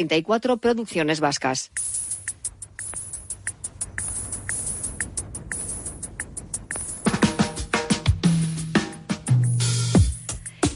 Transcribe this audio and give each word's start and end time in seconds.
34 0.00 0.56
producciones 0.56 1.20
vascas. 1.20 1.70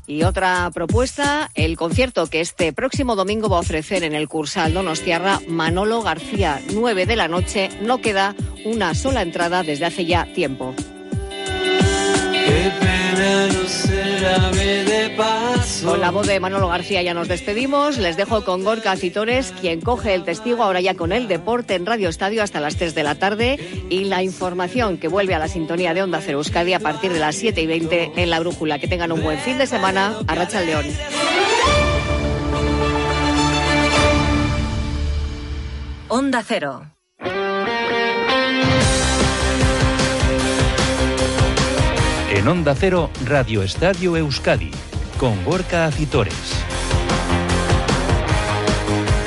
Y 0.07 0.25
otra 0.25 0.71
propuesta, 0.75 1.51
el 1.55 1.79
concierto 1.79 2.27
que 2.27 2.43
este 2.43 2.75
próximo 2.75 3.17
domingo 3.17 3.49
va 3.49 3.57
a 3.57 3.61
ofrecer 3.61 4.05
en 4.05 4.15
el 4.15 4.29
Cursal 4.29 4.75
Donostiarra 4.75 5.41
Manolo 5.49 6.03
García, 6.03 6.61
9 6.75 7.07
de 7.07 7.17
la 7.17 7.27
noche. 7.27 7.71
No 7.81 8.03
queda 8.03 8.37
una 8.67 8.95
sola 8.95 9.23
entrada 9.23 9.63
desde 9.63 9.87
hace 9.87 10.05
ya 10.05 10.27
tiempo. 10.35 10.75
Con 15.85 16.01
la 16.01 16.11
voz 16.11 16.27
de 16.27 16.41
Manolo 16.41 16.69
García 16.69 17.03
ya 17.03 17.15
nos 17.15 17.29
despedimos. 17.29 17.99
Les 17.99 18.17
dejo 18.17 18.45
con 18.45 18.65
Gorka 18.65 18.97
Citores, 18.97 19.53
quien 19.61 19.81
coge 19.81 20.15
el 20.15 20.25
testigo 20.25 20.63
ahora 20.63 20.81
ya 20.81 20.95
con 20.95 21.13
el 21.13 21.29
deporte 21.29 21.75
en 21.75 21.85
Radio 21.85 22.09
Estadio 22.09 22.43
hasta 22.43 22.61
las 22.61 22.77
3 22.77 22.95
de 22.95 23.03
la 23.03 23.15
tarde 23.17 23.59
y 23.91 24.05
la 24.05 24.23
información 24.23 24.97
que 24.99 25.09
vuelve 25.09 25.35
a 25.35 25.39
la 25.39 25.49
sintonía 25.49 25.95
de 25.95 26.03
Onda 26.03 26.21
Cero 26.21 26.39
Euskadi 26.39 26.73
a 26.73 26.81
partir 26.81 27.13
de 27.13 27.21
las 27.21 27.37
7 27.37 27.61
y 27.61 27.67
20 27.67 28.13
en 28.17 28.31
la 28.31 28.41
brújula. 28.41 28.79
Que 28.79 28.89
tengan 28.89 29.13
un 29.13 29.23
buen 29.23 29.39
fin 29.39 29.59
de 29.59 29.67
semana. 29.67 30.15
Arracha 30.27 30.61
el 30.61 30.67
León. 30.67 30.87
Onda 36.09 36.43
Cero. 36.47 36.94
En 42.35 42.49
Onda 42.49 42.75
Cero, 42.75 43.11
Radio 43.25 43.63
Estadio 43.63 44.17
Euskadi, 44.17 44.73
con 45.19 45.45
Gorka 45.45 45.87
Acitores. 45.87 46.35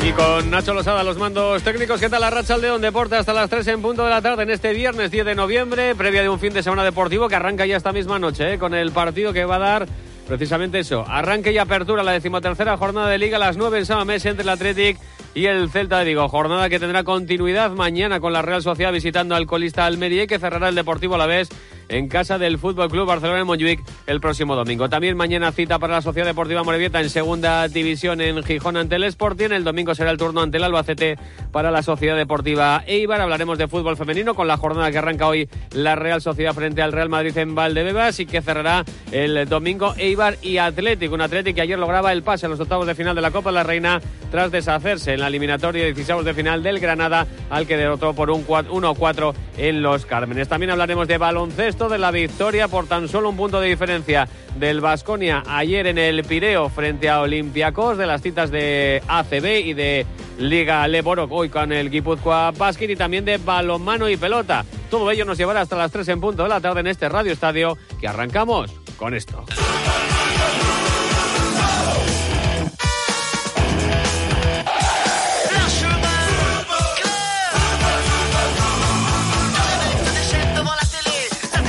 Y 0.06 0.12
con 0.12 0.52
Nacho 0.52 0.74
Losada, 0.74 1.06
los 1.06 1.18
mandos 1.18 1.64
técnicos. 1.64 2.02
¿Qué 2.02 2.10
tal 2.10 2.20
la 2.20 2.30
racha 2.30 2.58
León 2.58 2.82
Deporte 2.82 3.16
hasta 3.16 3.32
las 3.32 3.50
3 3.50 3.66
en 3.68 3.82
punto 3.82 4.04
de 4.04 4.10
la 4.10 4.22
tarde 4.22 4.44
en 4.44 4.50
este 4.50 4.74
viernes 4.74 5.10
10 5.10 5.26
de 5.26 5.36
noviembre, 5.36 5.96
previa 5.96 6.22
de 6.22 6.28
un 6.28 6.38
fin 6.38 6.52
de 6.52 6.62
semana 6.62 6.84
deportivo 6.84 7.30
que 7.30 7.36
arranca 7.36 7.66
ya 7.66 7.78
esta 7.78 7.94
misma 7.94 8.20
noche, 8.20 8.56
¿eh? 8.56 8.60
con 8.60 8.74
el 8.74 8.92
partido 8.92 9.32
que 9.32 9.46
va 9.46 9.56
a 9.56 9.60
dar 9.60 9.88
precisamente 10.28 10.80
eso. 10.80 11.06
Arranque 11.08 11.54
y 11.54 11.60
apertura 11.60 12.04
la 12.04 12.12
decimotercera 12.12 12.76
jornada 12.76 13.08
de 13.08 13.20
Liga 13.20 13.38
a 13.38 13.40
las 13.40 13.56
9 13.56 13.80
en 13.80 13.86
Samamés 13.86 14.26
entre 14.26 14.44
el 14.44 14.50
Athletic 14.50 14.98
y 15.38 15.46
el 15.46 15.70
Celta 15.70 16.00
de 16.00 16.06
Vigo. 16.06 16.28
Jornada 16.30 16.68
que 16.68 16.80
tendrá 16.80 17.04
continuidad 17.04 17.70
mañana 17.70 18.20
con 18.20 18.34
la 18.34 18.42
Real 18.42 18.64
Sociedad 18.64 18.92
visitando 18.92 19.36
al 19.36 19.46
colista 19.46 19.86
Almería 19.86 20.24
y 20.24 20.28
que 20.28 20.40
cerrará 20.40 20.68
el 20.68 20.74
Deportivo 20.74 21.14
a 21.14 21.20
la 21.20 21.28
vez 21.28 21.50
en 21.90 22.08
casa 22.10 22.40
del 22.40 22.58
Fútbol 22.58 22.90
Club 22.90 23.08
Barcelona 23.08 23.42
en 23.42 23.48
Montjuic 23.48 23.84
el 24.08 24.20
próximo 24.20 24.56
domingo. 24.56 24.90
También 24.90 25.16
mañana 25.16 25.52
cita 25.52 25.78
para 25.78 25.94
la 25.94 26.02
Sociedad 26.02 26.26
Deportiva 26.26 26.64
Morevieta 26.64 27.00
en 27.02 27.12
segunda 27.12 27.68
división 27.68 28.20
en 28.20 28.44
Gijón 28.44 28.78
ante 28.78 28.96
el 28.96 29.04
Sporting. 29.04 29.52
El 29.52 29.64
domingo 29.64 29.94
será 29.94 30.10
el 30.10 30.18
turno 30.18 30.42
ante 30.42 30.58
el 30.58 30.64
Albacete 30.64 31.18
para 31.52 31.70
la 31.70 31.84
Sociedad 31.84 32.18
Deportiva 32.18 32.84
Eibar. 32.88 33.22
Hablaremos 33.22 33.60
de 33.60 33.68
fútbol 33.68 33.96
femenino 33.96 34.34
con 34.34 34.48
la 34.48 34.58
jornada 34.58 34.92
que 34.92 34.98
arranca 34.98 35.28
hoy 35.28 35.48
la 35.72 35.96
Real 35.96 36.20
Sociedad 36.20 36.56
frente 36.56 36.82
al 36.82 36.92
Real 36.92 37.10
Madrid 37.10 37.38
en 37.38 37.54
Valdebebas 37.54 38.20
y 38.20 38.26
que 38.26 38.42
cerrará 38.42 38.84
el 39.12 39.48
domingo 39.48 39.94
Eibar 39.98 40.38
y 40.42 40.58
Atlético. 40.58 41.14
Un 41.14 41.22
Atlético 41.22 41.56
que 41.56 41.62
ayer 41.62 41.78
lograba 41.78 42.12
el 42.12 42.24
pase 42.24 42.48
a 42.48 42.50
los 42.50 42.60
octavos 42.60 42.88
de 42.88 42.96
final 42.96 43.16
de 43.16 43.22
la 43.22 43.32
Copa 43.32 43.52
de 43.52 43.56
la 43.56 43.64
Reina 43.64 44.02
tras 44.32 44.52
deshacerse 44.52 45.14
en 45.14 45.22
la 45.22 45.27
eliminatoria 45.28 45.84
de 45.84 45.94
16 45.94 46.26
de 46.26 46.34
final 46.34 46.64
del 46.64 46.80
Granada 46.80 47.28
al 47.50 47.68
que 47.68 47.78
derrotó 47.78 48.14
por 48.14 48.30
un 48.30 48.46
1-4 48.46 49.34
en 49.58 49.82
los 49.82 50.06
Cármenes. 50.06 50.48
También 50.48 50.72
hablaremos 50.72 51.08
de 51.08 51.18
baloncesto, 51.18 51.90
de 51.90 51.98
la 51.98 52.12
victoria 52.12 52.68
por 52.68 52.88
tan 52.88 53.08
solo 53.08 53.30
un 53.30 53.38
punto 53.38 53.60
de 53.60 53.70
diferencia 53.70 54.28
del 54.58 54.82
Vasconia 54.82 55.44
ayer 55.48 55.88
en 55.88 55.98
el 55.98 56.24
Pireo 56.24 56.70
frente 56.70 57.10
a 57.10 57.22
Olympiacos, 57.22 57.98
de 57.98 58.08
las 58.08 58.22
citas 58.22 58.52
de 58.52 59.02
ACB 59.08 59.66
y 59.66 59.74
de 59.74 60.06
Liga 60.40 60.88
Leborok 60.88 61.32
hoy 61.32 61.50
con 61.50 61.72
el 61.72 61.90
Guipúzcoa 61.90 62.52
Basket 62.52 62.90
y 62.90 62.96
también 62.96 63.26
de 63.26 63.38
balonmano 63.38 64.10
y 64.10 64.18
pelota. 64.18 64.66
Todo 64.90 65.10
ello 65.12 65.26
nos 65.26 65.38
llevará 65.38 65.62
hasta 65.62 65.76
las 65.76 65.92
3 65.92 66.08
en 66.10 66.22
punto 66.22 66.44
de 66.44 66.50
la 66.50 66.62
tarde 66.62 66.80
en 66.82 66.88
este 66.88 67.10
Radio 67.10 67.32
Estadio 67.32 67.78
que 68.00 68.08
arrancamos 68.08 68.72
con 68.98 69.14
esto. 69.14 69.44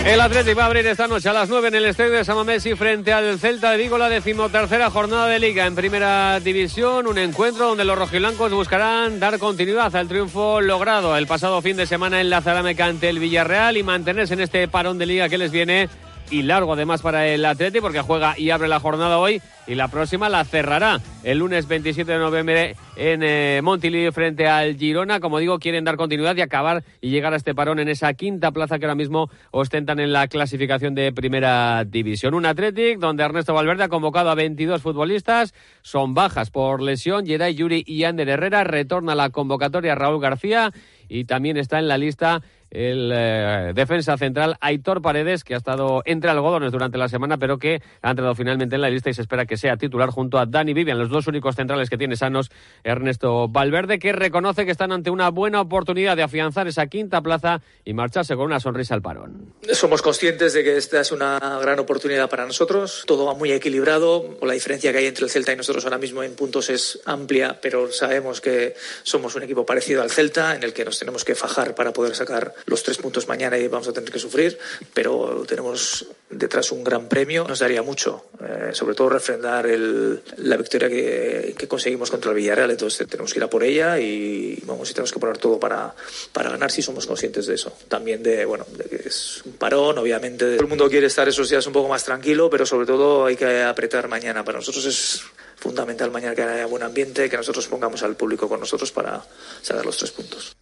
El 0.09 0.23
Atlético 0.23 0.57
va 0.57 0.63
a 0.63 0.67
abrir 0.69 0.87
esta 0.87 1.07
noche 1.07 1.29
a 1.29 1.35
las 1.35 1.51
9 1.51 1.69
en 1.69 1.75
el 1.75 1.85
estadio 1.85 2.13
de 2.13 2.25
Samamesi 2.25 2.75
frente 2.75 3.13
al 3.13 3.39
Celta 3.39 3.73
de 3.73 3.77
Vigo, 3.77 3.99
la 3.99 4.09
decimotercera 4.09 4.89
jornada 4.89 5.29
de 5.29 5.39
Liga 5.39 5.67
en 5.67 5.75
Primera 5.75 6.41
División. 6.41 7.07
Un 7.07 7.19
encuentro 7.19 7.67
donde 7.67 7.85
los 7.85 7.99
rojiblancos 7.99 8.51
buscarán 8.51 9.21
dar 9.21 9.39
continuidad 9.39 9.95
al 9.95 10.09
triunfo 10.09 10.63
logrado 10.63 11.15
el 11.15 11.27
pasado 11.27 11.61
fin 11.61 11.77
de 11.77 11.87
semana 11.87 12.23
en 12.23 12.31
la 12.31 12.41
Zarameca 12.41 12.87
ante 12.87 13.11
el 13.11 13.19
Villarreal 13.19 13.77
y 13.77 13.83
mantenerse 13.83 14.33
en 14.33 14.41
este 14.41 14.67
parón 14.67 14.97
de 14.97 15.05
Liga 15.05 15.29
que 15.29 15.37
les 15.37 15.51
viene 15.51 15.91
y 16.31 16.43
largo 16.43 16.73
además 16.73 17.03
para 17.03 17.27
el 17.27 17.45
Atleti 17.45 17.81
porque 17.81 18.01
juega 18.01 18.39
y 18.39 18.51
abre 18.51 18.69
la 18.69 18.81
jornada 18.81 19.19
hoy 19.19 19.41
y 19.67 19.75
la 19.75 19.89
próxima 19.89 20.29
la 20.29 20.45
cerrará 20.45 21.01
el 21.23 21.39
lunes 21.39 21.69
27 21.69 22.11
de 22.11 22.19
noviembre 22.19 22.77
en 22.97 23.23
eh, 23.23 24.11
frente 24.13 24.49
al 24.49 24.77
Girona. 24.77 25.21
Como 25.21 25.39
digo, 25.39 25.59
quieren 25.59 25.85
dar 25.85 25.97
continuidad 25.97 26.37
y 26.37 26.41
acabar 26.41 26.83
y 27.01 27.11
llegar 27.11 27.35
a 27.35 27.37
este 27.37 27.55
parón 27.55 27.79
en 27.79 27.89
esa 27.89 28.15
quinta 28.15 28.51
plaza 28.51 28.79
que 28.79 28.87
ahora 28.87 28.95
mismo 28.95 29.31
ostentan 29.51 30.01
en 30.01 30.13
la 30.13 30.27
clasificación 30.29 30.95
de 30.95 31.13
Primera 31.13 31.85
División. 31.85 32.35
Un 32.35 32.47
Athletic 32.47 32.99
donde 32.99 33.25
Ernesto 33.25 33.53
Valverde 33.53 33.85
ha 33.85 33.89
convocado 33.89 34.31
a 34.31 34.35
22 34.35 34.81
futbolistas, 34.81 35.55
son 35.83 36.15
bajas 36.15 36.51
por 36.51 36.83
lesión. 36.83 37.27
Geray 37.27 37.55
Yuri 37.55 37.85
y 37.87 38.05
Ander 38.05 38.29
Herrera 38.29 38.65
retorna 38.65 39.13
a 39.13 39.17
la 39.17 39.31
convocatoria 39.31 39.95
Raúl 39.95 40.21
García 40.21 40.73
y 41.09 41.25
también 41.25 41.57
está 41.57 41.79
en 41.79 41.89
la 41.89 41.99
lista 41.99 42.43
el 42.71 43.11
eh, 43.15 43.73
defensa 43.75 44.17
central 44.17 44.57
Aitor 44.61 45.03
Paredes, 45.03 45.45
que 45.45 45.55
ha 45.55 45.57
estado 45.57 46.03
entre 46.05 46.31
algodones 46.31 46.73
durante 46.73 46.99
la 46.99 47.09
semana, 47.09 47.39
pero 47.39 47.59
que 47.59 47.83
ha 48.03 48.11
entrado 48.11 48.35
finalmente 48.35 48.75
en 48.75 48.83
la 48.83 48.91
lista 48.91 49.11
y 49.11 49.15
se 49.15 49.23
espera 49.23 49.47
que 49.47 49.57
sea 49.57 49.77
titular 49.77 50.11
junto 50.11 50.39
a 50.39 50.47
Dani 50.47 50.75
Vivian, 50.75 50.99
los 50.99 51.09
dos 51.09 51.27
únicos 51.27 51.57
centrales 51.57 51.91
que 51.91 51.99
tiene 51.99 52.17
sanos 52.17 52.51
Ernesto 52.85 53.49
Valverde, 53.49 53.99
que 53.99 54.13
reconoce 54.13 54.65
que 54.65 54.73
están 54.73 54.93
ante 54.93 55.11
una 55.11 55.31
buena 55.31 55.61
oportunidad 55.61 56.17
de 56.17 56.23
afianzar 56.23 56.69
esa 56.69 56.87
quinta 56.87 57.21
plaza 57.23 57.61
y 57.85 57.95
marcharse 57.95 58.37
con 58.37 58.47
una 58.47 58.61
sonrisa 58.61 58.95
al 58.95 59.03
parón. 59.03 59.53
Somos 59.73 60.03
conscientes 60.03 60.53
de 60.53 60.65
que 60.65 60.77
esta 60.77 61.01
es 61.01 61.13
una 61.13 61.59
gran 61.61 61.79
oportunidad 61.79 62.29
para 62.29 62.47
nosotros. 62.47 63.05
Todo 63.07 63.27
va 63.27 63.35
muy 63.35 63.53
equilibrado. 63.53 64.39
La 64.43 64.53
diferencia 64.53 64.93
que 64.93 64.99
hay 64.99 65.07
entre 65.07 65.25
el 65.25 65.31
Celta 65.31 65.53
y 65.53 65.57
nosotros 65.57 65.85
ahora 65.85 65.99
mismo 65.99 66.23
en 66.23 66.35
puntos 66.35 66.71
es 66.71 67.01
amplia, 67.05 67.59
pero 67.61 67.91
sabemos 67.93 68.41
que 68.41 68.75
somos 69.03 69.35
un 69.35 69.43
equipo 69.43 69.65
parecido 69.65 70.03
al 70.03 70.11
Celta, 70.11 70.55
en 70.55 70.63
el 70.63 70.73
que 70.73 70.85
nos 70.85 70.99
tenemos 70.99 71.25
que 71.25 71.35
fajar 71.35 71.75
para 71.75 71.93
poder 71.93 72.15
sacar 72.15 72.55
los 72.67 72.83
tres 72.83 72.99
puntos 72.99 73.29
mañana 73.29 73.59
y 73.59 73.69
vamos 73.69 73.89
a 73.89 73.93
tener 73.93 74.11
que 74.11 74.19
sufrir, 74.19 74.59
pero 74.95 75.45
tenemos 75.47 76.07
detrás 76.31 76.73
un 76.73 76.85
gran 76.85 77.09
premio. 77.09 77.47
Nos 77.47 77.61
daría 77.61 77.83
mucho, 77.83 78.27
eh, 78.41 78.71
sobre 78.73 78.95
todo 78.95 79.09
refrendar 79.09 79.67
el, 79.67 80.23
la 80.39 80.57
victoria 80.57 80.89
que, 80.89 81.67
conseguimos 81.69 82.11
contra 82.11 82.31
el 82.31 82.37
Villarreal. 82.37 82.71
Entonces 82.71 83.07
tenemos 83.09 83.33
que 83.33 83.39
ir 83.39 83.45
a 83.45 83.51
por 83.51 83.63
ella 83.63 83.99
y 83.99 84.63
vamos 84.65 84.91
y 84.91 84.95
tenemos 84.95 85.13
que 85.13 85.19
poner 85.19 85.39
todo 85.39 85.59
para, 85.59 85.95
para 86.33 86.51
ganar 86.51 86.71
si 86.71 86.83
somos 86.83 87.07
conscientes 87.07 87.47
de 87.47 87.55
eso. 87.55 87.73
También 87.89 88.23
de, 88.23 88.45
bueno, 88.45 88.67
que 88.89 89.09
es 89.09 89.43
un 89.45 89.53
parón, 89.53 89.99
obviamente. 89.99 90.57
Todo 90.57 90.63
el 90.63 90.69
mundo 90.69 90.89
quiere 90.89 91.07
estar 91.07 91.29
esos 91.29 91.49
días 91.49 91.67
un 91.67 91.73
poco 91.73 91.89
más 91.89 92.05
tranquilo, 92.05 92.51
pero 92.51 92.67
sobre 92.67 92.87
todo 92.87 93.27
hay 93.27 93.37
que 93.37 93.63
apretar 93.63 94.09
mañana. 94.09 94.45
Para 94.45 94.59
nosotros 94.59 94.85
es 94.87 95.23
fundamental 95.57 96.11
mañana 96.11 96.35
que 96.35 96.43
haya 96.43 96.67
buen 96.67 96.83
ambiente, 96.83 97.29
que 97.29 97.37
nosotros 97.37 97.67
pongamos 97.67 98.03
al 98.03 98.17
público 98.17 98.49
con 98.49 98.61
nosotros 98.61 98.93
para 98.93 99.25
sacar 99.63 99.85
los 99.85 99.97
tres 99.97 100.13
puntos. 100.13 100.58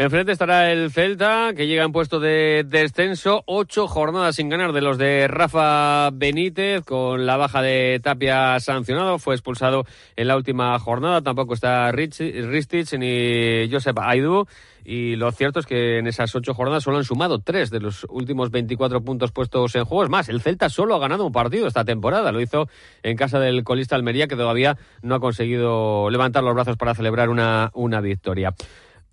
Enfrente 0.00 0.32
estará 0.32 0.72
el 0.72 0.90
Celta, 0.90 1.52
que 1.54 1.66
llega 1.66 1.84
en 1.84 1.92
puesto 1.92 2.20
de 2.20 2.64
descenso. 2.66 3.42
Ocho 3.44 3.86
jornadas 3.86 4.36
sin 4.36 4.48
ganar 4.48 4.72
de 4.72 4.80
los 4.80 4.96
de 4.96 5.28
Rafa 5.28 6.08
Benítez, 6.10 6.82
con 6.86 7.26
la 7.26 7.36
baja 7.36 7.60
de 7.60 8.00
Tapia 8.02 8.58
sancionado. 8.60 9.18
Fue 9.18 9.34
expulsado 9.34 9.84
en 10.16 10.26
la 10.26 10.38
última 10.38 10.78
jornada. 10.78 11.20
Tampoco 11.20 11.52
está 11.52 11.92
Ristich 11.92 12.94
ni 12.94 13.70
Josep 13.70 13.98
Aidú. 13.98 14.46
Y 14.86 15.16
lo 15.16 15.30
cierto 15.32 15.60
es 15.60 15.66
que 15.66 15.98
en 15.98 16.06
esas 16.06 16.34
ocho 16.34 16.54
jornadas 16.54 16.82
solo 16.82 16.96
han 16.96 17.04
sumado 17.04 17.40
tres 17.40 17.68
de 17.68 17.80
los 17.80 18.06
últimos 18.08 18.50
24 18.50 19.02
puntos 19.02 19.32
puestos 19.32 19.74
en 19.74 19.84
juego. 19.84 20.04
Es 20.04 20.08
más, 20.08 20.30
el 20.30 20.40
Celta 20.40 20.70
solo 20.70 20.94
ha 20.94 20.98
ganado 20.98 21.26
un 21.26 21.32
partido 21.32 21.66
esta 21.66 21.84
temporada. 21.84 22.32
Lo 22.32 22.40
hizo 22.40 22.68
en 23.02 23.18
casa 23.18 23.38
del 23.38 23.64
colista 23.64 23.96
Almería, 23.96 24.28
que 24.28 24.36
todavía 24.36 24.78
no 25.02 25.16
ha 25.16 25.20
conseguido 25.20 26.08
levantar 26.08 26.42
los 26.42 26.54
brazos 26.54 26.78
para 26.78 26.94
celebrar 26.94 27.28
una, 27.28 27.70
una 27.74 28.00
victoria. 28.00 28.54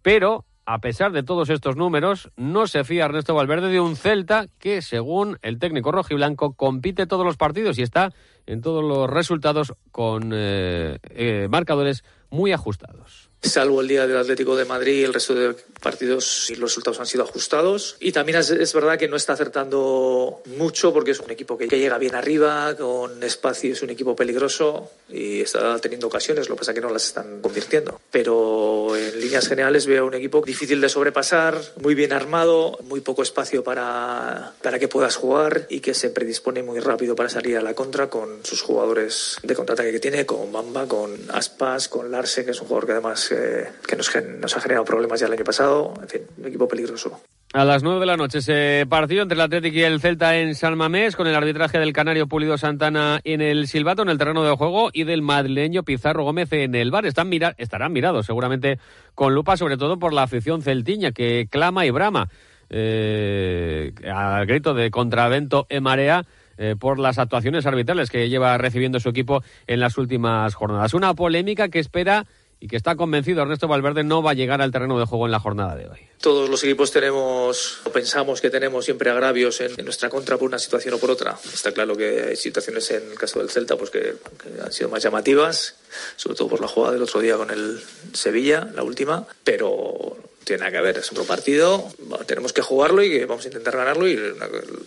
Pero 0.01 0.45
a 0.68 0.80
pesar 0.80 1.14
de 1.14 1.24
todos 1.24 1.50
estos 1.50 1.78
números, 1.78 2.30
no 2.36 2.68
se 2.68 2.84
fía 2.84 3.06
Ernesto 3.06 3.34
Valverde 3.34 3.69
de 3.69 3.80
un 3.80 3.96
Celta 3.96 4.48
que, 4.60 4.81
según 4.81 5.40
el 5.42 5.60
técnico 5.60 5.94
rojiblanco, 5.94 6.56
compite 6.56 7.08
todos 7.08 7.25
los 7.25 7.38
partidos 7.38 7.80
y 7.80 7.84
está 7.84 8.12
en 8.46 8.60
todos 8.60 8.84
los 8.84 9.10
resultados 9.10 9.74
con 9.92 10.34
eh, 10.36 11.00
eh, 11.04 11.48
marcadores 11.50 12.04
muy 12.30 12.52
ajustados. 12.52 13.26
Salvo 13.42 13.81
el 13.81 13.88
día 13.88 14.07
del 14.07 14.18
Atlético 14.18 14.56
de 14.56 14.66
Madrid, 14.66 15.06
el 15.06 15.13
resto 15.13 15.36
de 15.36 15.56
partidos 15.80 16.50
y 16.50 16.56
los 16.56 16.72
resultados 16.72 17.00
han 17.00 17.06
sido 17.06 17.24
ajustados. 17.24 17.95
Y 18.00 18.12
también 18.12 18.39
es, 18.39 18.74
verdad 18.74 18.98
que 18.98 19.07
no 19.07 19.16
está 19.16 19.34
acertando 19.34 20.42
mucho 20.57 20.92
porque 20.92 21.12
es 21.12 21.19
un 21.19 21.30
equipo 21.30 21.57
que, 21.57 21.68
llega 21.68 22.00
bien 22.00 22.16
arriba, 22.16 22.75
con 22.75 23.22
espacio, 23.24 23.74
es 23.74 23.81
un 23.84 23.92
equipo 23.92 24.16
peligroso 24.16 24.89
y 25.07 25.42
está 25.42 25.78
teniendo 25.80 26.07
ocasiones, 26.07 26.50
lo 26.50 26.56
que 26.56 26.60
pasa 26.60 26.72
es 26.72 26.75
que 26.75 26.81
no 26.81 26.89
las 26.92 27.06
están 27.06 27.42
convirtiendo. 27.42 28.01
Pero 28.10 28.95
en 28.98 29.19
líneas 29.19 29.48
generales 29.48 29.86
veo 29.86 30.07
un 30.07 30.16
equipo 30.16 30.42
difícil 30.42 30.81
de 30.81 30.90
sobrepasar, 30.90 31.62
muy 31.81 31.94
bien 31.94 32.13
armado, 32.13 32.80
muy 32.83 33.01
poco 33.01 33.22
espacio 33.22 33.63
para, 33.63 34.54
para 34.63 34.80
que 34.80 34.88
puedas 34.88 35.16
jugar 35.16 35.68
y 35.69 35.80
que 35.80 35.94
se 35.94 36.10
predispone 36.10 36.63
muy 36.63 36.80
rápido 36.80 37.16
para 37.16 37.30
salir 37.30 37.56
a 37.57 37.62
la 37.62 37.75
contra 37.75 38.10
con 38.10 38.44
sus 38.44 38.63
jugadores 38.63 39.38
de 39.44 39.54
contraataque 39.54 39.92
que 39.92 40.00
tiene, 40.00 40.25
con 40.25 40.51
Bamba, 40.51 40.88
con 40.88 41.16
Aspas, 41.30 41.88
con 41.88 42.12
Larsen, 42.12 42.45
que 42.45 42.51
es 42.51 42.62
un 42.62 42.68
jugador 42.68 42.88
que 42.88 42.92
además 42.94 43.26
que 43.29 43.95
nos, 43.95 44.56
ha 44.56 44.62
generado 44.62 44.85
problemas 44.85 45.19
ya 45.19 45.27
el 45.27 45.33
año 45.33 45.44
pasado. 45.44 45.94
En 46.01 46.07
fin, 46.07 46.21
un 46.38 46.45
equipo 46.47 46.68
peligroso. 46.68 47.19
A 47.53 47.63
las 47.63 47.81
nueve 47.81 48.01
de 48.01 48.06
la 48.06 48.18
noche 48.18 48.39
ese 48.39 48.85
partido 48.89 49.24
entre 49.24 49.35
el 49.35 49.41
Atlético 49.41 49.77
y 49.77 49.83
el 49.83 50.01
Celta 50.01 50.38
en 50.38 50.53
San 50.53 50.77
Mamés 50.77 51.15
con 51.15 51.27
el 51.27 51.35
arbitraje 51.35 51.79
del 51.79 51.94
canario 51.94 52.27
Pulido 52.27 52.57
Santana 52.57 53.21
en 53.24 53.41
el 53.41 53.68
silbato 53.68 54.01
en 54.01 54.09
el 54.09 54.18
terreno 54.18 54.44
de 54.44 54.56
juego 54.56 54.89
y 54.91 55.06
del 55.06 55.21
madrileño 55.21 55.83
Pizarro 55.83 56.24
Gómez 56.24 56.51
en 56.51 56.75
el 56.75 56.91
bar. 56.91 57.06
Están 57.06 57.29
mira 57.29 57.56
estarán 57.57 57.94
mirados 57.94 58.25
seguramente 58.25 58.79
con 59.15 59.33
lupa 59.33 59.56
sobre 59.56 59.77
todo 59.77 59.97
por 59.97 60.12
la 60.12 60.23
afición 60.23 60.62
celtiña 60.62 61.13
que 61.13 61.47
clama 61.50 61.85
y 61.85 61.89
brama 61.89 62.27
eh, 62.69 63.94
al 64.13 64.45
grito 64.45 64.73
de 64.73 64.91
contravento 64.91 65.68
en 65.69 65.83
marea 65.83 66.25
eh, 66.57 66.75
por 66.77 66.97
las 66.97 67.19
actuaciones 67.19 67.65
arbitrales 67.65 68.09
que 68.09 68.30
lleva 68.30 68.57
recibiendo 68.57 69.00
su 69.00 69.09
equipo 69.09 69.44
en 69.68 69.80
las 69.80 69.97
últimas 69.97 70.56
jornadas. 70.56 70.94
Una 70.95 71.13
polémica 71.13 71.69
que 71.69 71.80
espera 71.80 72.25
y 72.59 72.68
que 72.68 72.75
está 72.75 72.95
convencido 72.95 73.42
Ernesto 73.42 73.68
Valverde 73.68 74.04
no 74.04 74.24
va 74.24 74.31
a 74.31 74.33
llegar 74.33 74.62
al 74.62 74.71
terreno 74.71 75.00
de 75.00 75.06
juego 75.06 75.25
en 75.25 75.31
la 75.31 75.39
jornada 75.39 75.75
de 75.75 75.88
hoy. 75.88 76.00
Todos 76.19 76.50
los 76.50 76.63
equipos 76.63 76.92
tenemos 76.92 77.81
o 77.86 77.92
pensamos 77.92 78.42
que 78.42 78.50
tenemos 78.50 78.86
siempre 78.86 79.12
agravios 79.12 79.62
en, 79.62 79.74
nuestra 79.86 80.09
contra 80.09 80.38
por 80.38 80.48
una 80.48 80.57
situación 80.57 80.95
o 80.95 80.98
por 80.98 81.12
otra. 81.12 81.38
Está 81.54 81.71
claro 81.71 81.95
que 81.95 82.25
hay 82.30 82.36
situaciones 82.36 82.89
en 82.92 83.12
el 83.12 83.18
caso 83.18 83.39
del 83.39 83.50
Celta 83.50 83.77
pues 83.77 83.92
que, 83.92 84.15
han 84.63 84.71
sido 84.71 84.89
más 84.89 85.04
llamativas, 85.04 85.75
sobre 86.15 86.36
todo 86.36 86.48
por 86.48 86.62
la 86.62 86.68
jugada 86.68 86.94
del 86.94 87.04
otro 87.04 87.21
día 87.21 87.38
con 87.38 87.51
el 87.51 87.80
Sevilla, 88.13 88.68
la 88.74 88.83
última, 88.83 89.27
pero 89.44 90.18
tiene 90.44 90.71
que 90.71 90.81
ver, 90.81 90.98
es 90.98 91.12
otro 91.12 91.25
partido, 91.25 91.86
tenemos 92.25 92.54
que 92.54 92.62
jugarlo 92.62 93.04
y 93.04 93.12
que 93.12 93.25
vamos 93.25 93.44
a 93.44 93.50
intentar 93.50 93.75
ganarlo 93.75 94.07
y, 94.07 94.18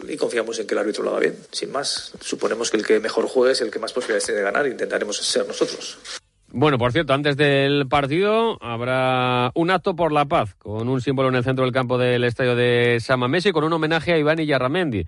y, 0.09 0.17
confiamos 0.17 0.59
en 0.59 0.67
que 0.67 0.75
el 0.75 0.79
árbitro 0.79 1.05
lo 1.05 1.11
haga 1.11 1.21
bien. 1.21 1.39
Sin 1.53 1.71
más, 1.71 2.13
suponemos 2.21 2.71
que 2.71 2.79
el 2.79 2.87
que 2.87 2.99
mejor 2.99 3.29
juegue 3.29 3.53
es 3.53 3.61
el 3.61 3.71
que 3.71 3.79
más 3.79 3.93
posibilidades 3.93 4.25
tiene 4.25 4.39
de 4.39 4.45
ganar 4.45 4.67
e 4.67 4.71
intentaremos 4.71 5.19
ser 5.19 5.47
nosotros. 5.47 5.99
Bueno, 6.53 6.79
por 6.79 6.91
cierto, 6.91 7.15
antes 7.15 7.37
del 7.37 7.87
partido 7.87 8.59
habrá 8.61 9.53
un 9.55 9.71
acto 9.71 9.95
por 9.95 10.11
la 10.11 10.25
paz 10.25 10.57
con 10.57 10.89
un 10.89 11.01
símbolo 11.01 11.29
en 11.29 11.37
el 11.37 11.45
centro 11.45 11.65
del 11.65 11.73
campo 11.73 11.97
del 11.97 12.25
estadio 12.25 12.57
de 12.57 12.99
Samamés 13.01 13.47
y 13.47 13.53
con 13.53 13.63
un 13.63 13.73
homenaje 13.73 14.13
a 14.13 14.19
Iván 14.19 14.39
Yarramendi 14.39 15.07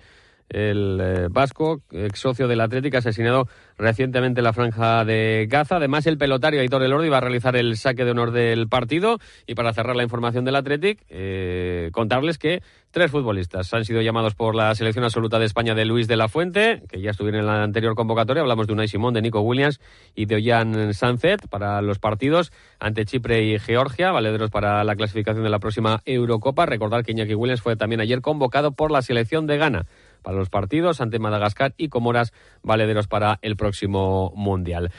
el 0.49 0.99
eh, 1.01 1.29
vasco, 1.31 1.83
ex 1.91 2.19
socio 2.19 2.49
del 2.49 2.61
Atlético, 2.61 2.99
asesinado 2.99 3.49
recientemente 3.79 4.41
en 4.41 4.45
la 4.45 4.53
franja 4.53 5.05
de 5.05 5.47
Gaza. 5.49 5.77
Además, 5.77 6.07
el 6.07 6.19
pelotario 6.19 6.61
Aitor 6.61 6.83
Elordi 6.83 7.09
va 7.09 7.19
a 7.19 7.21
realizar 7.21 7.57
el 7.57 7.77
saque 7.77 8.05
de 8.05 8.11
honor 8.11 8.31
del 8.31 8.69
partido. 8.69 9.19
Y 9.47 9.55
para 9.55 9.73
cerrar 9.73 9.97
la 9.97 10.03
información 10.03 10.45
del 10.45 10.57
Atlético, 10.57 11.03
eh, 11.09 11.91
contarles 11.93 12.39
que 12.39 12.63
tres 12.91 13.11
futbolistas 13.11 13.73
han 13.73 13.85
sido 13.85 14.03
llamados 14.03 14.35
por 14.35 14.55
la 14.55 14.75
selección 14.75 15.05
absoluta 15.05 15.39
de 15.39 15.47
España 15.47 15.75
de 15.75 15.87
Luis 15.87 16.07
de 16.07 16.17
la 16.17 16.29
Fuente, 16.29 16.83
que 16.89 17.01
ya 17.01 17.11
estuvieron 17.11 17.41
en 17.41 17.47
la 17.47 17.63
anterior 17.63 17.95
convocatoria. 17.95 18.43
Hablamos 18.43 18.67
de 18.67 18.75
Unai 18.75 18.89
Simón, 18.89 19.15
de 19.15 19.23
Nico 19.23 19.41
Williams 19.41 19.81
y 20.15 20.27
de 20.27 20.37
Ollán 20.37 20.93
Sanzet 20.93 21.49
para 21.49 21.81
los 21.81 21.99
partidos 21.99 22.53
ante 22.79 23.07
Chipre 23.07 23.43
y 23.45 23.59
Georgia, 23.59 24.13
valederos 24.13 24.51
para 24.51 24.85
la 24.85 24.95
clasificación 24.95 25.43
de 25.43 25.51
la 25.51 25.59
próxima 25.59 26.03
Eurocopa. 26.05 26.67
Recordar 26.67 27.03
que 27.03 27.13
Iñaki 27.13 27.35
Williams 27.35 27.63
fue 27.63 27.77
también 27.77 28.01
ayer 28.01 28.21
convocado 28.21 28.73
por 28.73 28.91
la 28.91 29.01
selección 29.01 29.47
de 29.47 29.57
Ghana 29.57 29.87
para 30.23 30.37
los 30.37 30.51
partidos 30.51 31.01
ante 31.01 31.19
Madagascar 31.19 31.75
y 31.77 31.89
Comoras 31.89 32.33
valederos 32.63 33.09
para 33.09 33.39
el 33.43 33.57
próximo 33.57 34.33
Mundial. 34.35 34.91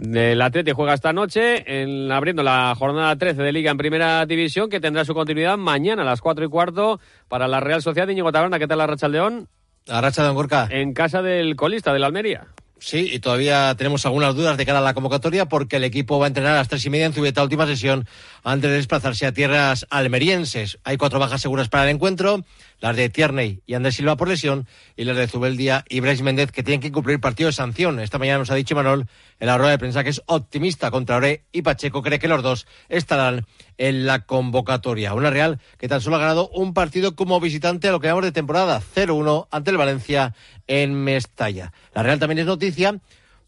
El 0.00 0.40
Atleti 0.40 0.72
juega 0.72 0.94
esta 0.94 1.12
noche 1.12 1.82
en, 1.82 2.10
abriendo 2.10 2.42
la 2.42 2.74
jornada 2.74 3.14
13 3.16 3.42
de 3.42 3.52
Liga 3.52 3.70
en 3.70 3.76
Primera 3.76 4.24
División 4.24 4.70
que 4.70 4.80
tendrá 4.80 5.04
su 5.04 5.12
continuidad 5.12 5.58
mañana 5.58 6.02
a 6.02 6.06
las 6.06 6.22
4 6.22 6.46
y 6.46 6.48
cuarto 6.48 7.00
para 7.28 7.48
la 7.48 7.60
Real 7.60 7.82
Sociedad 7.82 8.06
de 8.06 8.14
Íñigo 8.14 8.32
Taberna. 8.32 8.58
¿Qué 8.58 8.66
tal 8.66 8.78
la 8.78 8.86
Racha 8.86 9.08
León? 9.08 9.48
La 9.84 10.00
Racha 10.00 10.24
de 10.24 10.30
Gorka. 10.30 10.68
En 10.70 10.94
casa 10.94 11.20
del 11.20 11.54
colista 11.54 11.92
de 11.92 11.98
la 11.98 12.06
Almería. 12.06 12.46
Sí, 12.80 13.10
y 13.12 13.18
todavía 13.18 13.74
tenemos 13.76 14.06
algunas 14.06 14.34
dudas 14.34 14.56
de 14.56 14.64
cara 14.64 14.78
a 14.78 14.82
la 14.82 14.94
convocatoria 14.94 15.46
porque 15.46 15.76
el 15.76 15.84
equipo 15.84 16.18
va 16.18 16.24
a 16.24 16.28
entrenar 16.28 16.54
a 16.54 16.56
las 16.56 16.68
tres 16.68 16.84
y 16.86 16.90
media 16.90 17.04
en 17.04 17.12
Zubeta, 17.12 17.42
última 17.42 17.66
sesión, 17.66 18.08
antes 18.42 18.70
de 18.70 18.76
desplazarse 18.76 19.26
a 19.26 19.32
tierras 19.32 19.86
almerienses. 19.90 20.78
Hay 20.82 20.96
cuatro 20.96 21.18
bajas 21.18 21.42
seguras 21.42 21.68
para 21.68 21.84
el 21.84 21.90
encuentro 21.90 22.42
las 22.80 22.96
de 22.96 23.10
Tierney 23.10 23.60
y 23.66 23.74
Andrés 23.74 23.96
Silva 23.96 24.16
por 24.16 24.28
lesión 24.28 24.66
y 24.96 25.04
las 25.04 25.16
de 25.16 25.28
Zubeldia 25.28 25.84
y 25.88 26.00
Bryce 26.00 26.22
Méndez 26.22 26.50
que 26.50 26.62
tienen 26.62 26.80
que 26.80 26.90
cumplir 26.90 27.20
partido 27.20 27.48
de 27.48 27.52
sanción. 27.52 28.00
Esta 28.00 28.18
mañana 28.18 28.38
nos 28.38 28.50
ha 28.50 28.54
dicho 28.54 28.74
Manol 28.74 29.06
en 29.38 29.46
la 29.46 29.58
rueda 29.58 29.72
de 29.72 29.78
prensa 29.78 30.02
que 30.02 30.10
es 30.10 30.22
optimista 30.26 30.90
contra 30.90 31.16
Ore 31.16 31.44
y 31.52 31.62
Pacheco 31.62 32.02
cree 32.02 32.18
que 32.18 32.28
los 32.28 32.42
dos 32.42 32.66
estarán 32.88 33.46
en 33.76 34.06
la 34.06 34.20
convocatoria. 34.20 35.14
Una 35.14 35.30
Real 35.30 35.60
que 35.78 35.88
tan 35.88 36.00
solo 36.00 36.16
ha 36.16 36.20
ganado 36.20 36.48
un 36.50 36.74
partido 36.74 37.14
como 37.14 37.40
visitante 37.40 37.88
a 37.88 37.92
lo 37.92 38.00
que 38.00 38.08
llamamos 38.08 38.24
de 38.24 38.32
temporada 38.32 38.80
0-1 38.94 39.48
ante 39.50 39.70
el 39.70 39.76
Valencia 39.76 40.34
en 40.66 40.94
Mestalla. 40.94 41.72
La 41.94 42.02
Real 42.02 42.18
también 42.18 42.38
es 42.38 42.46
noticia 42.46 42.69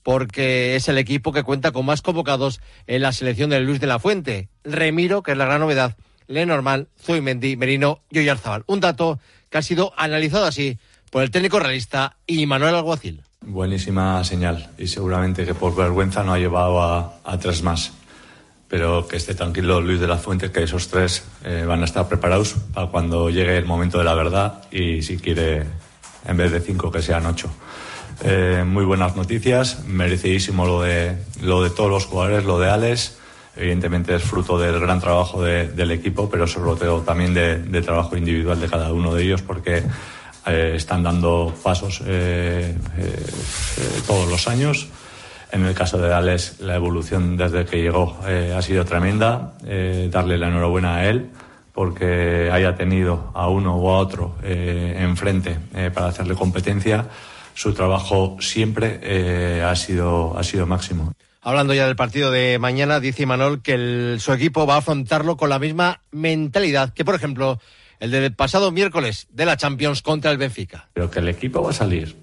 porque 0.02 0.76
es 0.76 0.88
el 0.88 0.98
equipo 0.98 1.32
que 1.32 1.42
cuenta 1.42 1.72
con 1.72 1.86
más 1.86 2.02
convocados 2.02 2.60
en 2.86 3.02
la 3.02 3.12
selección 3.12 3.50
de 3.50 3.60
Luis 3.60 3.80
de 3.80 3.86
la 3.86 3.98
Fuente. 3.98 4.48
Remiro, 4.64 5.22
que 5.22 5.32
es 5.32 5.38
la 5.38 5.44
gran 5.44 5.60
novedad, 5.60 5.96
Lenormand, 6.26 6.86
Zuimendi, 7.00 7.56
Merino 7.56 8.00
y 8.10 8.18
Oyarzabal. 8.18 8.64
Un 8.66 8.80
dato 8.80 9.20
que 9.50 9.58
ha 9.58 9.62
sido 9.62 9.92
analizado 9.96 10.46
así 10.46 10.78
por 11.10 11.22
el 11.22 11.30
técnico 11.30 11.60
realista 11.60 12.16
y 12.26 12.46
Manuel 12.46 12.74
Alguacil. 12.74 13.22
Buenísima 13.44 14.22
señal 14.24 14.70
y 14.78 14.86
seguramente 14.86 15.44
que 15.44 15.54
por 15.54 15.74
vergüenza 15.74 16.22
no 16.22 16.32
ha 16.32 16.38
llevado 16.38 16.80
a, 16.82 17.38
tres 17.40 17.62
más. 17.62 17.92
Pero 18.68 19.06
que 19.06 19.16
esté 19.16 19.34
tranquilo 19.34 19.82
Luis 19.82 20.00
de 20.00 20.06
la 20.06 20.16
Fuente, 20.16 20.50
que 20.50 20.62
esos 20.62 20.88
tres 20.88 21.24
eh, 21.44 21.64
van 21.66 21.82
a 21.82 21.84
estar 21.84 22.08
preparados 22.08 22.54
para 22.72 22.86
cuando 22.86 23.28
llegue 23.28 23.58
el 23.58 23.66
momento 23.66 23.98
de 23.98 24.04
la 24.04 24.14
verdad 24.14 24.62
y 24.70 25.02
si 25.02 25.18
quiere, 25.18 25.66
en 26.26 26.36
vez 26.36 26.50
de 26.50 26.60
cinco, 26.60 26.90
que 26.90 27.02
sean 27.02 27.26
ocho. 27.26 27.50
Eh, 28.24 28.62
muy 28.64 28.84
buenas 28.84 29.16
noticias, 29.16 29.84
merecidísimo 29.84 30.64
lo 30.64 30.82
de, 30.82 31.16
lo 31.40 31.60
de 31.64 31.70
todos 31.70 31.90
los 31.90 32.06
jugadores, 32.06 32.44
lo 32.44 32.60
de 32.60 32.70
Alex 32.70 33.18
evidentemente 33.56 34.14
es 34.14 34.22
fruto 34.22 34.58
del 34.58 34.78
gran 34.78 35.00
trabajo 35.00 35.42
del 35.42 35.90
equipo, 35.90 36.30
pero 36.30 36.46
sobre 36.46 36.78
todo 36.78 37.00
también 37.00 37.34
de, 37.34 37.82
trabajo 37.82 38.16
individual 38.16 38.60
de 38.60 38.68
cada 38.68 38.92
uno 38.92 39.12
de 39.12 39.24
ellos, 39.24 39.42
porque 39.42 39.82
eh, 40.46 40.72
están 40.76 41.02
dando 41.02 41.52
pasos 41.62 42.02
eh, 42.06 42.74
todos 44.06 44.30
los 44.30 44.48
años. 44.48 44.86
En 45.50 45.66
el 45.66 45.74
caso 45.74 45.98
de 45.98 46.14
Alex, 46.14 46.60
la 46.60 46.76
evolución 46.76 47.36
desde 47.36 47.66
que 47.66 47.82
llegó 47.82 48.16
ha 48.24 48.62
sido 48.62 48.86
tremenda. 48.86 49.52
darle 50.10 50.38
la 50.38 50.48
enhorabuena 50.48 50.96
a 50.96 51.08
él 51.10 51.28
porque 51.74 52.48
haya 52.50 52.74
tenido 52.74 53.32
a 53.34 53.48
uno 53.48 53.76
u 53.76 53.90
a 53.90 53.98
otro 53.98 54.36
enfrente 54.42 55.58
para 55.92 56.06
hacerle 56.06 56.34
competencia. 56.34 57.04
Su 57.54 57.74
trabajo 57.74 58.36
siempre 58.40 59.62
ha, 59.62 59.74
sido, 59.76 60.36
ha 60.38 60.42
sido 60.42 60.66
máximo. 60.66 61.12
Hablando 61.40 61.74
ya 61.74 61.86
del 61.86 61.96
partido 61.96 62.30
de 62.30 62.58
mañana, 62.58 63.00
dice 63.00 63.26
Manuel 63.26 63.62
que 63.62 64.16
su 64.20 64.32
equipo 64.32 64.66
va 64.66 64.76
a 64.76 64.78
afrontarlo 64.78 65.36
con 65.36 65.50
la 65.50 65.58
misma 65.58 66.00
mentalidad 66.12 66.94
que, 66.94 67.04
por 67.04 67.16
ejemplo, 67.16 67.58
el 67.98 68.10
del 68.10 68.34
pasado 68.34 68.70
miércoles 68.70 69.26
de 69.30 69.44
la 69.44 69.56
Champions 69.56 70.02
contra 70.02 70.30
el 70.30 70.38
Benfica. 70.38 70.88
Pero 70.94 71.10
que 71.10 71.18
el 71.18 71.28
equipo 71.28 71.62
va 71.62 71.70
a 71.70 71.74
salir 71.74 72.16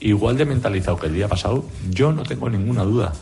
igual 0.00 0.36
de 0.36 0.46
mentalizado 0.46 0.98
que 0.98 1.06
el 1.06 1.14
día 1.14 1.28
pasado, 1.28 1.64
yo 1.90 2.12
no 2.12 2.22
tengo 2.22 2.48
ninguna 2.50 2.82
duda. 2.82 3.12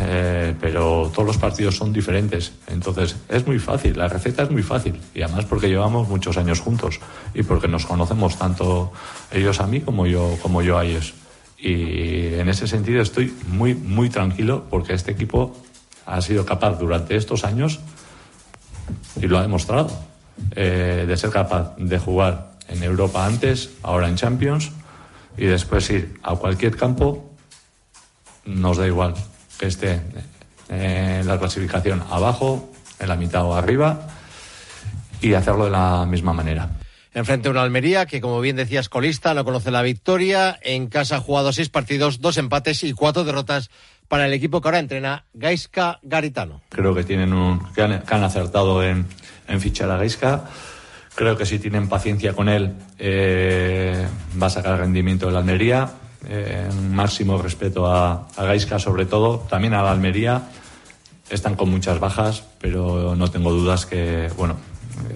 Eh, 0.00 0.54
pero 0.60 1.10
todos 1.12 1.26
los 1.26 1.38
partidos 1.38 1.76
son 1.76 1.92
diferentes. 1.92 2.52
Entonces 2.66 3.16
es 3.28 3.46
muy 3.46 3.58
fácil, 3.58 3.96
la 3.96 4.08
receta 4.08 4.42
es 4.42 4.50
muy 4.50 4.62
fácil. 4.62 5.00
Y 5.14 5.22
además 5.22 5.46
porque 5.46 5.68
llevamos 5.68 6.08
muchos 6.08 6.36
años 6.36 6.60
juntos 6.60 7.00
y 7.34 7.42
porque 7.42 7.68
nos 7.68 7.86
conocemos 7.86 8.36
tanto 8.38 8.92
ellos 9.32 9.60
a 9.60 9.66
mí 9.66 9.80
como 9.80 10.06
yo, 10.06 10.36
como 10.42 10.62
yo 10.62 10.78
a 10.78 10.84
ellos. 10.84 11.14
Y 11.58 12.34
en 12.34 12.48
ese 12.48 12.66
sentido 12.66 13.00
estoy 13.00 13.34
muy, 13.48 13.74
muy 13.74 14.10
tranquilo 14.10 14.66
porque 14.68 14.92
este 14.92 15.12
equipo 15.12 15.56
ha 16.04 16.20
sido 16.20 16.44
capaz 16.44 16.78
durante 16.78 17.16
estos 17.16 17.44
años, 17.44 17.80
y 19.20 19.26
lo 19.26 19.38
ha 19.38 19.42
demostrado, 19.42 19.90
eh, 20.54 21.04
de 21.08 21.16
ser 21.16 21.30
capaz 21.30 21.74
de 21.76 21.98
jugar 21.98 22.52
en 22.68 22.82
Europa 22.82 23.26
antes, 23.26 23.70
ahora 23.82 24.08
en 24.08 24.14
Champions, 24.14 24.70
y 25.36 25.46
después 25.46 25.90
ir 25.90 26.20
a 26.22 26.36
cualquier 26.36 26.76
campo, 26.76 27.32
nos 28.44 28.76
da 28.76 28.86
igual 28.86 29.14
que 29.58 29.66
esté 29.66 30.00
en 30.68 31.26
la 31.26 31.38
clasificación 31.38 32.02
abajo, 32.10 32.70
en 32.98 33.08
la 33.08 33.16
mitad 33.16 33.44
o 33.44 33.54
arriba, 33.54 34.08
y 35.20 35.34
hacerlo 35.34 35.64
de 35.64 35.70
la 35.70 36.06
misma 36.06 36.32
manera. 36.32 36.70
Enfrente 37.14 37.48
a 37.48 37.50
una 37.50 37.62
Almería 37.62 38.04
que, 38.04 38.20
como 38.20 38.42
bien 38.42 38.56
decías, 38.56 38.90
colista, 38.90 39.32
no 39.32 39.42
conoce 39.42 39.70
la 39.70 39.80
victoria. 39.80 40.58
En 40.60 40.88
casa 40.88 41.16
ha 41.16 41.20
jugado 41.20 41.50
seis 41.50 41.70
partidos, 41.70 42.20
dos 42.20 42.36
empates 42.36 42.84
y 42.84 42.92
cuatro 42.92 43.24
derrotas 43.24 43.70
para 44.06 44.26
el 44.26 44.34
equipo 44.34 44.60
que 44.60 44.68
ahora 44.68 44.80
entrena 44.80 45.24
Gaisca 45.32 45.98
Garitano. 46.02 46.60
Creo 46.68 46.94
que 46.94 47.04
tienen 47.04 47.32
un, 47.32 47.72
que 47.72 47.80
han, 47.80 48.02
que 48.02 48.14
han 48.14 48.22
acertado 48.22 48.82
en, 48.82 49.06
en, 49.48 49.60
fichar 49.62 49.90
a 49.90 49.96
Gaisca. 49.96 50.44
Creo 51.14 51.38
que 51.38 51.46
si 51.46 51.58
tienen 51.58 51.88
paciencia 51.88 52.34
con 52.34 52.50
él 52.50 52.74
eh, 52.98 54.06
va 54.40 54.48
a 54.48 54.50
sacar 54.50 54.78
rendimiento 54.78 55.24
de 55.24 55.32
la 55.32 55.38
Almería. 55.38 55.90
Eh, 56.28 56.68
máximo 56.90 57.38
respeto 57.38 57.86
a, 57.86 58.28
a 58.36 58.44
Gaisca 58.44 58.78
sobre 58.78 59.06
todo, 59.06 59.38
también 59.48 59.74
a 59.74 59.82
la 59.82 59.92
Almería. 59.92 60.42
Están 61.30 61.56
con 61.56 61.70
muchas 61.70 61.98
bajas, 62.00 62.44
pero 62.60 63.14
no 63.16 63.30
tengo 63.30 63.52
dudas 63.52 63.86
que, 63.86 64.30
bueno, 64.36 64.56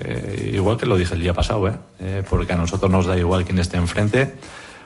eh, 0.00 0.52
igual 0.54 0.76
que 0.76 0.86
lo 0.86 0.96
dije 0.96 1.14
el 1.14 1.20
día 1.20 1.34
pasado, 1.34 1.68
¿eh? 1.68 1.74
¿eh? 2.00 2.22
porque 2.28 2.52
a 2.52 2.56
nosotros 2.56 2.90
nos 2.90 3.06
da 3.06 3.16
igual 3.16 3.44
quién 3.44 3.58
esté 3.58 3.76
enfrente. 3.76 4.34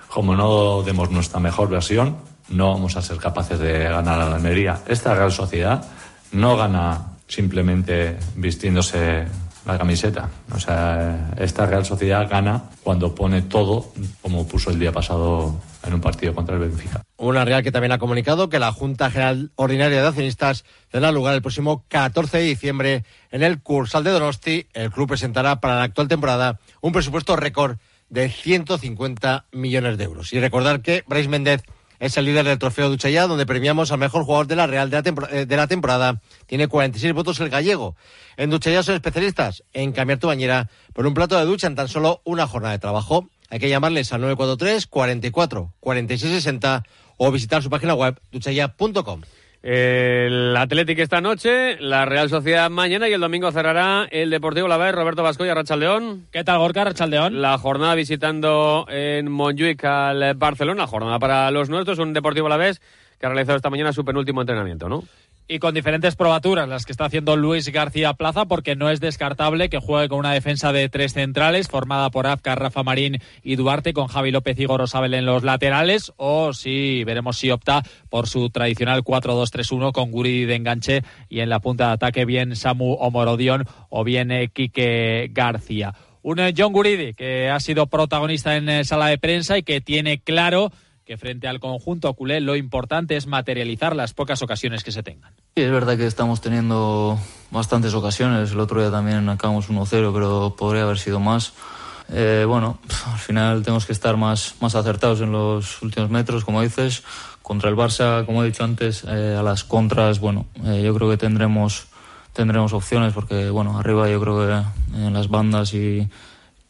Como 0.08 0.36
no 0.36 0.82
demos 0.82 1.10
nuestra 1.10 1.40
mejor 1.40 1.68
versión, 1.68 2.16
no 2.48 2.72
vamos 2.72 2.96
a 2.96 3.02
ser 3.02 3.18
capaces 3.18 3.58
de 3.58 3.84
ganar 3.84 4.20
a 4.20 4.28
la 4.28 4.36
Almería. 4.36 4.80
Esta 4.86 5.14
Real 5.14 5.32
Sociedad 5.32 5.84
no 6.32 6.56
gana 6.56 7.12
simplemente 7.26 8.16
vistiéndose 8.36 9.24
la 9.66 9.78
camiseta. 9.78 10.28
O 10.54 10.60
sea, 10.60 11.32
esta 11.36 11.66
Real 11.66 11.84
Sociedad 11.84 12.28
gana 12.28 12.64
cuando 12.82 13.14
pone 13.14 13.42
todo, 13.42 13.92
como 14.22 14.46
puso 14.46 14.70
el 14.70 14.78
día 14.78 14.92
pasado 14.92 15.56
en 15.86 15.94
un 15.94 16.00
partido 16.00 16.34
contra 16.34 16.54
el 16.54 16.60
Benfica. 16.60 17.02
Una 17.16 17.44
Real 17.44 17.62
que 17.62 17.72
también 17.72 17.92
ha 17.92 17.98
comunicado 17.98 18.48
que 18.48 18.58
la 18.58 18.72
Junta 18.72 19.10
General 19.10 19.50
Ordinaria 19.56 20.00
de 20.00 20.08
Accionistas 20.08 20.64
tendrá 20.90 21.12
lugar 21.12 21.34
el 21.34 21.42
próximo 21.42 21.84
14 21.88 22.38
de 22.38 22.44
diciembre 22.44 23.04
en 23.30 23.42
el 23.42 23.60
Cursal 23.62 24.04
de 24.04 24.10
Donosti. 24.10 24.66
El 24.72 24.90
club 24.90 25.08
presentará 25.08 25.60
para 25.60 25.76
la 25.76 25.82
actual 25.82 26.08
temporada 26.08 26.60
un 26.80 26.92
presupuesto 26.92 27.36
récord 27.36 27.78
de 28.08 28.28
150 28.28 29.46
millones 29.52 29.98
de 29.98 30.04
euros. 30.04 30.32
Y 30.32 30.40
recordar 30.40 30.82
que 30.82 31.04
Brais 31.06 31.28
Méndez 31.28 31.62
es 32.00 32.16
el 32.16 32.24
líder 32.26 32.44
del 32.44 32.58
trofeo 32.58 32.90
Duchaya, 32.90 33.26
donde 33.26 33.46
premiamos 33.46 33.92
al 33.92 33.98
mejor 33.98 34.24
jugador 34.24 34.46
de 34.46 34.56
la 34.56 34.66
Real 34.66 34.90
de 34.90 34.96
la, 34.96 35.02
temporada, 35.02 35.44
de 35.44 35.56
la 35.56 35.66
temporada. 35.66 36.20
Tiene 36.46 36.68
46 36.68 37.12
votos 37.14 37.40
el 37.40 37.48
gallego. 37.48 37.96
En 38.36 38.50
Duchaya 38.50 38.82
son 38.82 38.96
especialistas 38.96 39.64
en 39.72 39.92
cambiar 39.92 40.18
tu 40.18 40.26
bañera 40.26 40.68
por 40.92 41.06
un 41.06 41.14
plato 41.14 41.38
de 41.38 41.44
ducha 41.44 41.66
en 41.66 41.76
tan 41.76 41.88
solo 41.88 42.20
una 42.24 42.46
jornada 42.46 42.72
de 42.72 42.78
trabajo. 42.78 43.28
Hay 43.50 43.58
que 43.58 43.68
llamarles 43.68 44.12
al 44.12 44.20
943 44.20 44.86
44 44.86 45.72
46 45.80 46.32
60 46.32 46.82
o 47.16 47.30
visitar 47.30 47.62
su 47.62 47.70
página 47.70 47.94
web 47.94 48.20
duchaya.com. 48.32 49.22
El 49.62 50.54
Atlético 50.58 51.00
esta 51.00 51.22
noche, 51.22 51.80
la 51.80 52.04
Real 52.04 52.28
Sociedad 52.28 52.68
mañana 52.68 53.08
y 53.08 53.14
el 53.14 53.20
domingo 53.22 53.50
cerrará 53.50 54.06
el 54.10 54.28
Deportivo 54.28 54.68
La 54.68 54.76
Vez, 54.76 54.94
Roberto 54.94 55.22
Vasco 55.22 55.46
y 55.46 55.50
Rachaldeón. 55.50 56.26
¿Qué 56.30 56.44
tal, 56.44 56.58
Gorka, 56.58 56.84
Rachaldeón? 56.84 57.40
La 57.40 57.56
jornada 57.56 57.94
visitando 57.94 58.84
en 58.90 59.32
Montjuic 59.32 59.82
al 59.84 60.34
Barcelona, 60.34 60.86
jornada 60.86 61.18
para 61.18 61.50
los 61.50 61.70
nuestros, 61.70 61.98
un 61.98 62.12
Deportivo 62.12 62.50
La 62.50 62.58
Vez 62.58 62.82
que 63.18 63.24
ha 63.24 63.30
realizado 63.30 63.56
esta 63.56 63.70
mañana 63.70 63.94
su 63.94 64.04
penúltimo 64.04 64.42
entrenamiento, 64.42 64.88
¿no? 64.90 65.04
Y 65.46 65.58
con 65.58 65.74
diferentes 65.74 66.16
probaturas 66.16 66.68
las 66.68 66.86
que 66.86 66.92
está 66.92 67.04
haciendo 67.04 67.36
Luis 67.36 67.68
García 67.68 68.14
Plaza 68.14 68.46
porque 68.46 68.76
no 68.76 68.90
es 68.90 69.00
descartable 69.00 69.68
que 69.68 69.78
juegue 69.78 70.08
con 70.08 70.18
una 70.18 70.32
defensa 70.32 70.72
de 70.72 70.88
tres 70.88 71.12
centrales 71.12 71.68
formada 71.68 72.10
por 72.10 72.26
Afcar, 72.26 72.58
Rafa 72.58 72.82
Marín 72.82 73.18
y 73.42 73.56
Duarte 73.56 73.92
con 73.92 74.06
Javi 74.06 74.30
López 74.30 74.58
y 74.58 74.64
Gorosabel 74.64 75.12
en 75.12 75.26
los 75.26 75.42
laterales 75.42 76.12
o 76.16 76.52
si 76.52 77.04
veremos 77.04 77.36
si 77.36 77.50
opta 77.50 77.82
por 78.08 78.26
su 78.26 78.48
tradicional 78.48 79.04
4-2-3-1 79.04 79.92
con 79.92 80.10
Guri 80.10 80.44
de 80.46 80.54
enganche 80.54 81.02
y 81.28 81.40
en 81.40 81.50
la 81.50 81.60
punta 81.60 81.88
de 81.88 81.92
ataque 81.94 82.24
bien 82.24 82.56
Samu 82.56 82.94
Omorodion 82.94 83.66
o 83.90 84.02
bien 84.02 84.30
eh, 84.30 84.48
Quique 84.48 85.28
García. 85.32 85.94
Un 86.22 86.38
eh, 86.40 86.54
John 86.56 86.72
Guridi 86.72 87.12
que 87.12 87.50
ha 87.50 87.60
sido 87.60 87.86
protagonista 87.86 88.56
en 88.56 88.68
eh, 88.70 88.84
sala 88.84 89.08
de 89.08 89.18
prensa 89.18 89.58
y 89.58 89.62
que 89.62 89.82
tiene 89.82 90.20
claro 90.20 90.72
que 91.04 91.18
frente 91.18 91.48
al 91.48 91.60
conjunto 91.60 92.12
culé 92.14 92.40
lo 92.40 92.56
importante 92.56 93.16
es 93.16 93.26
materializar 93.26 93.94
las 93.94 94.14
pocas 94.14 94.42
ocasiones 94.42 94.82
que 94.82 94.92
se 94.92 95.02
tengan. 95.02 95.32
Sí, 95.54 95.62
es 95.62 95.70
verdad 95.70 95.96
que 95.96 96.06
estamos 96.06 96.40
teniendo 96.40 97.18
bastantes 97.50 97.94
ocasiones. 97.94 98.52
El 98.52 98.60
otro 98.60 98.80
día 98.80 98.90
también 98.90 99.28
acabamos 99.28 99.68
1-0, 99.68 100.12
pero 100.12 100.54
podría 100.56 100.84
haber 100.84 100.98
sido 100.98 101.20
más. 101.20 101.52
Eh, 102.08 102.44
bueno, 102.46 102.78
al 103.12 103.18
final 103.18 103.62
tenemos 103.62 103.86
que 103.86 103.92
estar 103.92 104.16
más, 104.16 104.54
más 104.60 104.74
acertados 104.74 105.20
en 105.20 105.32
los 105.32 105.82
últimos 105.82 106.10
metros, 106.10 106.44
como 106.44 106.62
dices. 106.62 107.02
Contra 107.42 107.68
el 107.68 107.76
Barça, 107.76 108.24
como 108.24 108.42
he 108.42 108.46
dicho 108.46 108.64
antes, 108.64 109.04
eh, 109.06 109.36
a 109.38 109.42
las 109.42 109.64
contras, 109.64 110.18
bueno, 110.18 110.46
eh, 110.64 110.82
yo 110.82 110.94
creo 110.94 111.10
que 111.10 111.18
tendremos, 111.18 111.88
tendremos 112.32 112.72
opciones 112.72 113.12
porque, 113.12 113.50
bueno, 113.50 113.78
arriba 113.78 114.08
yo 114.08 114.18
creo 114.20 114.46
que 114.46 114.96
en 114.96 115.12
las 115.12 115.28
bandas 115.28 115.74
y, 115.74 116.08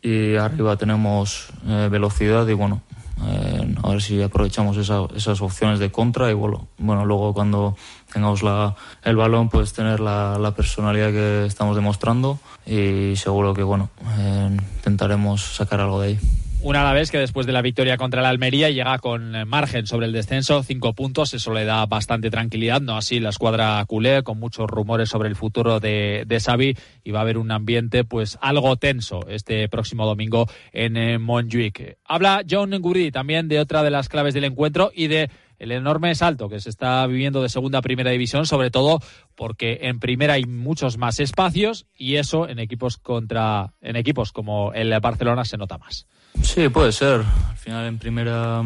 y 0.03 0.35
arriba 0.35 0.77
tenemos 0.77 1.47
velocidad 1.65 2.49
y, 2.49 2.55
bueno, 2.55 2.83
eh, 3.23 3.75
a 3.83 3.89
ver 3.91 4.03
si 4.03 4.23
aprovechamos 4.23 4.77
esa, 4.77 5.07
esas 5.15 5.41
opciones 5.41 5.79
de 5.79 5.91
contra 5.93 6.31
y 6.31 6.35
bueno, 6.35 6.67
bueno 6.79 7.07
luego 7.07 7.33
cuando 7.33 7.77
tengamos 8.13 8.43
la, 8.43 8.75
el 9.05 9.17
balón 9.17 9.49
pues 9.49 9.73
tener 9.73 10.01
la, 10.01 10.53
personalidad 10.57 11.11
que 11.11 11.47
estamos 11.47 11.77
demostrando 11.77 12.39
y 12.67 13.15
seguro 13.17 13.55
que 13.55 13.63
bueno 13.63 13.91
eh, 14.19 14.57
intentaremos 14.77 15.43
sacar 15.43 15.81
algo 15.81 16.01
de 16.01 16.09
ahí. 16.09 16.44
Un 16.65 16.77
Alavés 16.77 17.11
que 17.11 17.19
después 17.19 17.45
de 17.45 17.53
la 17.53 17.61
victoria 17.61 17.99
contra 17.99 18.23
la 18.23 18.31
Almería 18.31 18.71
llega 18.71 18.99
con 18.99 19.47
margen 19.47 19.87
sobre 19.87 20.07
el 20.07 20.15
descenso, 20.15 20.63
cinco 20.63 20.95
puntos, 20.95 21.35
eso 21.35 21.53
le 21.53 21.67
da 21.67 21.85
bastante 21.85 22.31
tranquilidad, 22.31 22.81
no 22.81 22.97
así 22.97 23.21
la 23.21 23.29
escuadra 23.29 23.85
culé, 23.87 24.23
con 24.23 24.41
muchos 24.41 24.67
rumores 24.67 25.11
sobre 25.11 25.29
el 25.29 25.37
futuro 25.37 25.79
de, 25.79 26.25
de 26.27 26.41
Xavi 26.41 26.75
y 27.05 27.11
va 27.11 27.19
a 27.19 27.23
haber 27.23 27.37
un 27.37 27.51
ambiente 27.51 28.05
pues 28.05 28.39
algo 28.41 28.77
tenso 28.77 29.29
este 29.29 29.69
próximo 29.69 30.07
domingo 30.07 30.49
en 30.73 30.97
eh, 30.97 31.19
Montjuic. 31.19 31.99
Habla 32.03 32.43
John 32.49 32.71
Guridi 32.81 33.11
también 33.11 33.47
de 33.47 33.61
otra 33.61 33.83
de 33.83 33.91
las 33.91 34.09
claves 34.09 34.33
del 34.33 34.45
encuentro 34.45 34.91
y 34.95 35.09
de 35.09 35.29
el 35.59 35.71
enorme 35.71 36.15
salto 36.15 36.49
que 36.49 36.61
se 36.61 36.71
está 36.71 37.07
viviendo 37.07 37.43
de 37.43 37.51
segunda 37.51 37.81
a 37.81 37.83
primera 37.83 38.11
división, 38.11 38.47
sobre 38.47 38.71
todo 38.71 39.01
porque 39.35 39.81
en 39.83 40.01
primera 40.01 40.33
hay 40.33 40.45
muchos 40.45 40.97
más 40.97 41.21
espacios 41.21 41.85
y 41.95 42.15
eso 42.15 42.49
en 42.49 42.59
equipos 42.59 42.97
contra 42.97 43.75
en 43.83 43.97
equipos 43.97 44.33
como 44.33 44.73
el 44.73 44.99
Barcelona 44.99 45.45
se 45.45 45.59
nota 45.59 45.77
más. 45.77 46.07
Sí, 46.43 46.69
puede 46.69 46.93
ser. 46.93 47.23
Al 47.51 47.57
final 47.57 47.87
en 47.87 47.99
primera 47.99 48.63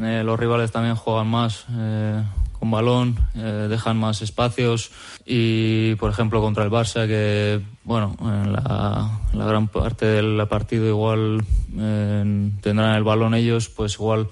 eh, 0.00 0.22
los 0.24 0.38
rivales 0.38 0.72
también 0.72 0.96
juegan 0.96 1.28
más 1.28 1.64
eh, 1.70 2.22
con 2.58 2.70
balón, 2.70 3.16
eh, 3.34 3.66
dejan 3.68 3.96
más 3.96 4.22
espacios 4.22 4.90
y, 5.24 5.94
por 5.96 6.10
ejemplo, 6.10 6.40
contra 6.40 6.64
el 6.64 6.70
Barça, 6.70 7.06
que, 7.06 7.60
bueno, 7.84 8.16
en 8.20 8.52
la, 8.52 9.20
la 9.32 9.46
gran 9.46 9.68
parte 9.68 10.06
del 10.06 10.46
partido 10.48 10.86
igual 10.86 11.44
tendrán 12.60 12.96
el 12.96 13.04
balón 13.04 13.34
ellos, 13.34 13.68
pues 13.68 13.94
igual 13.94 14.28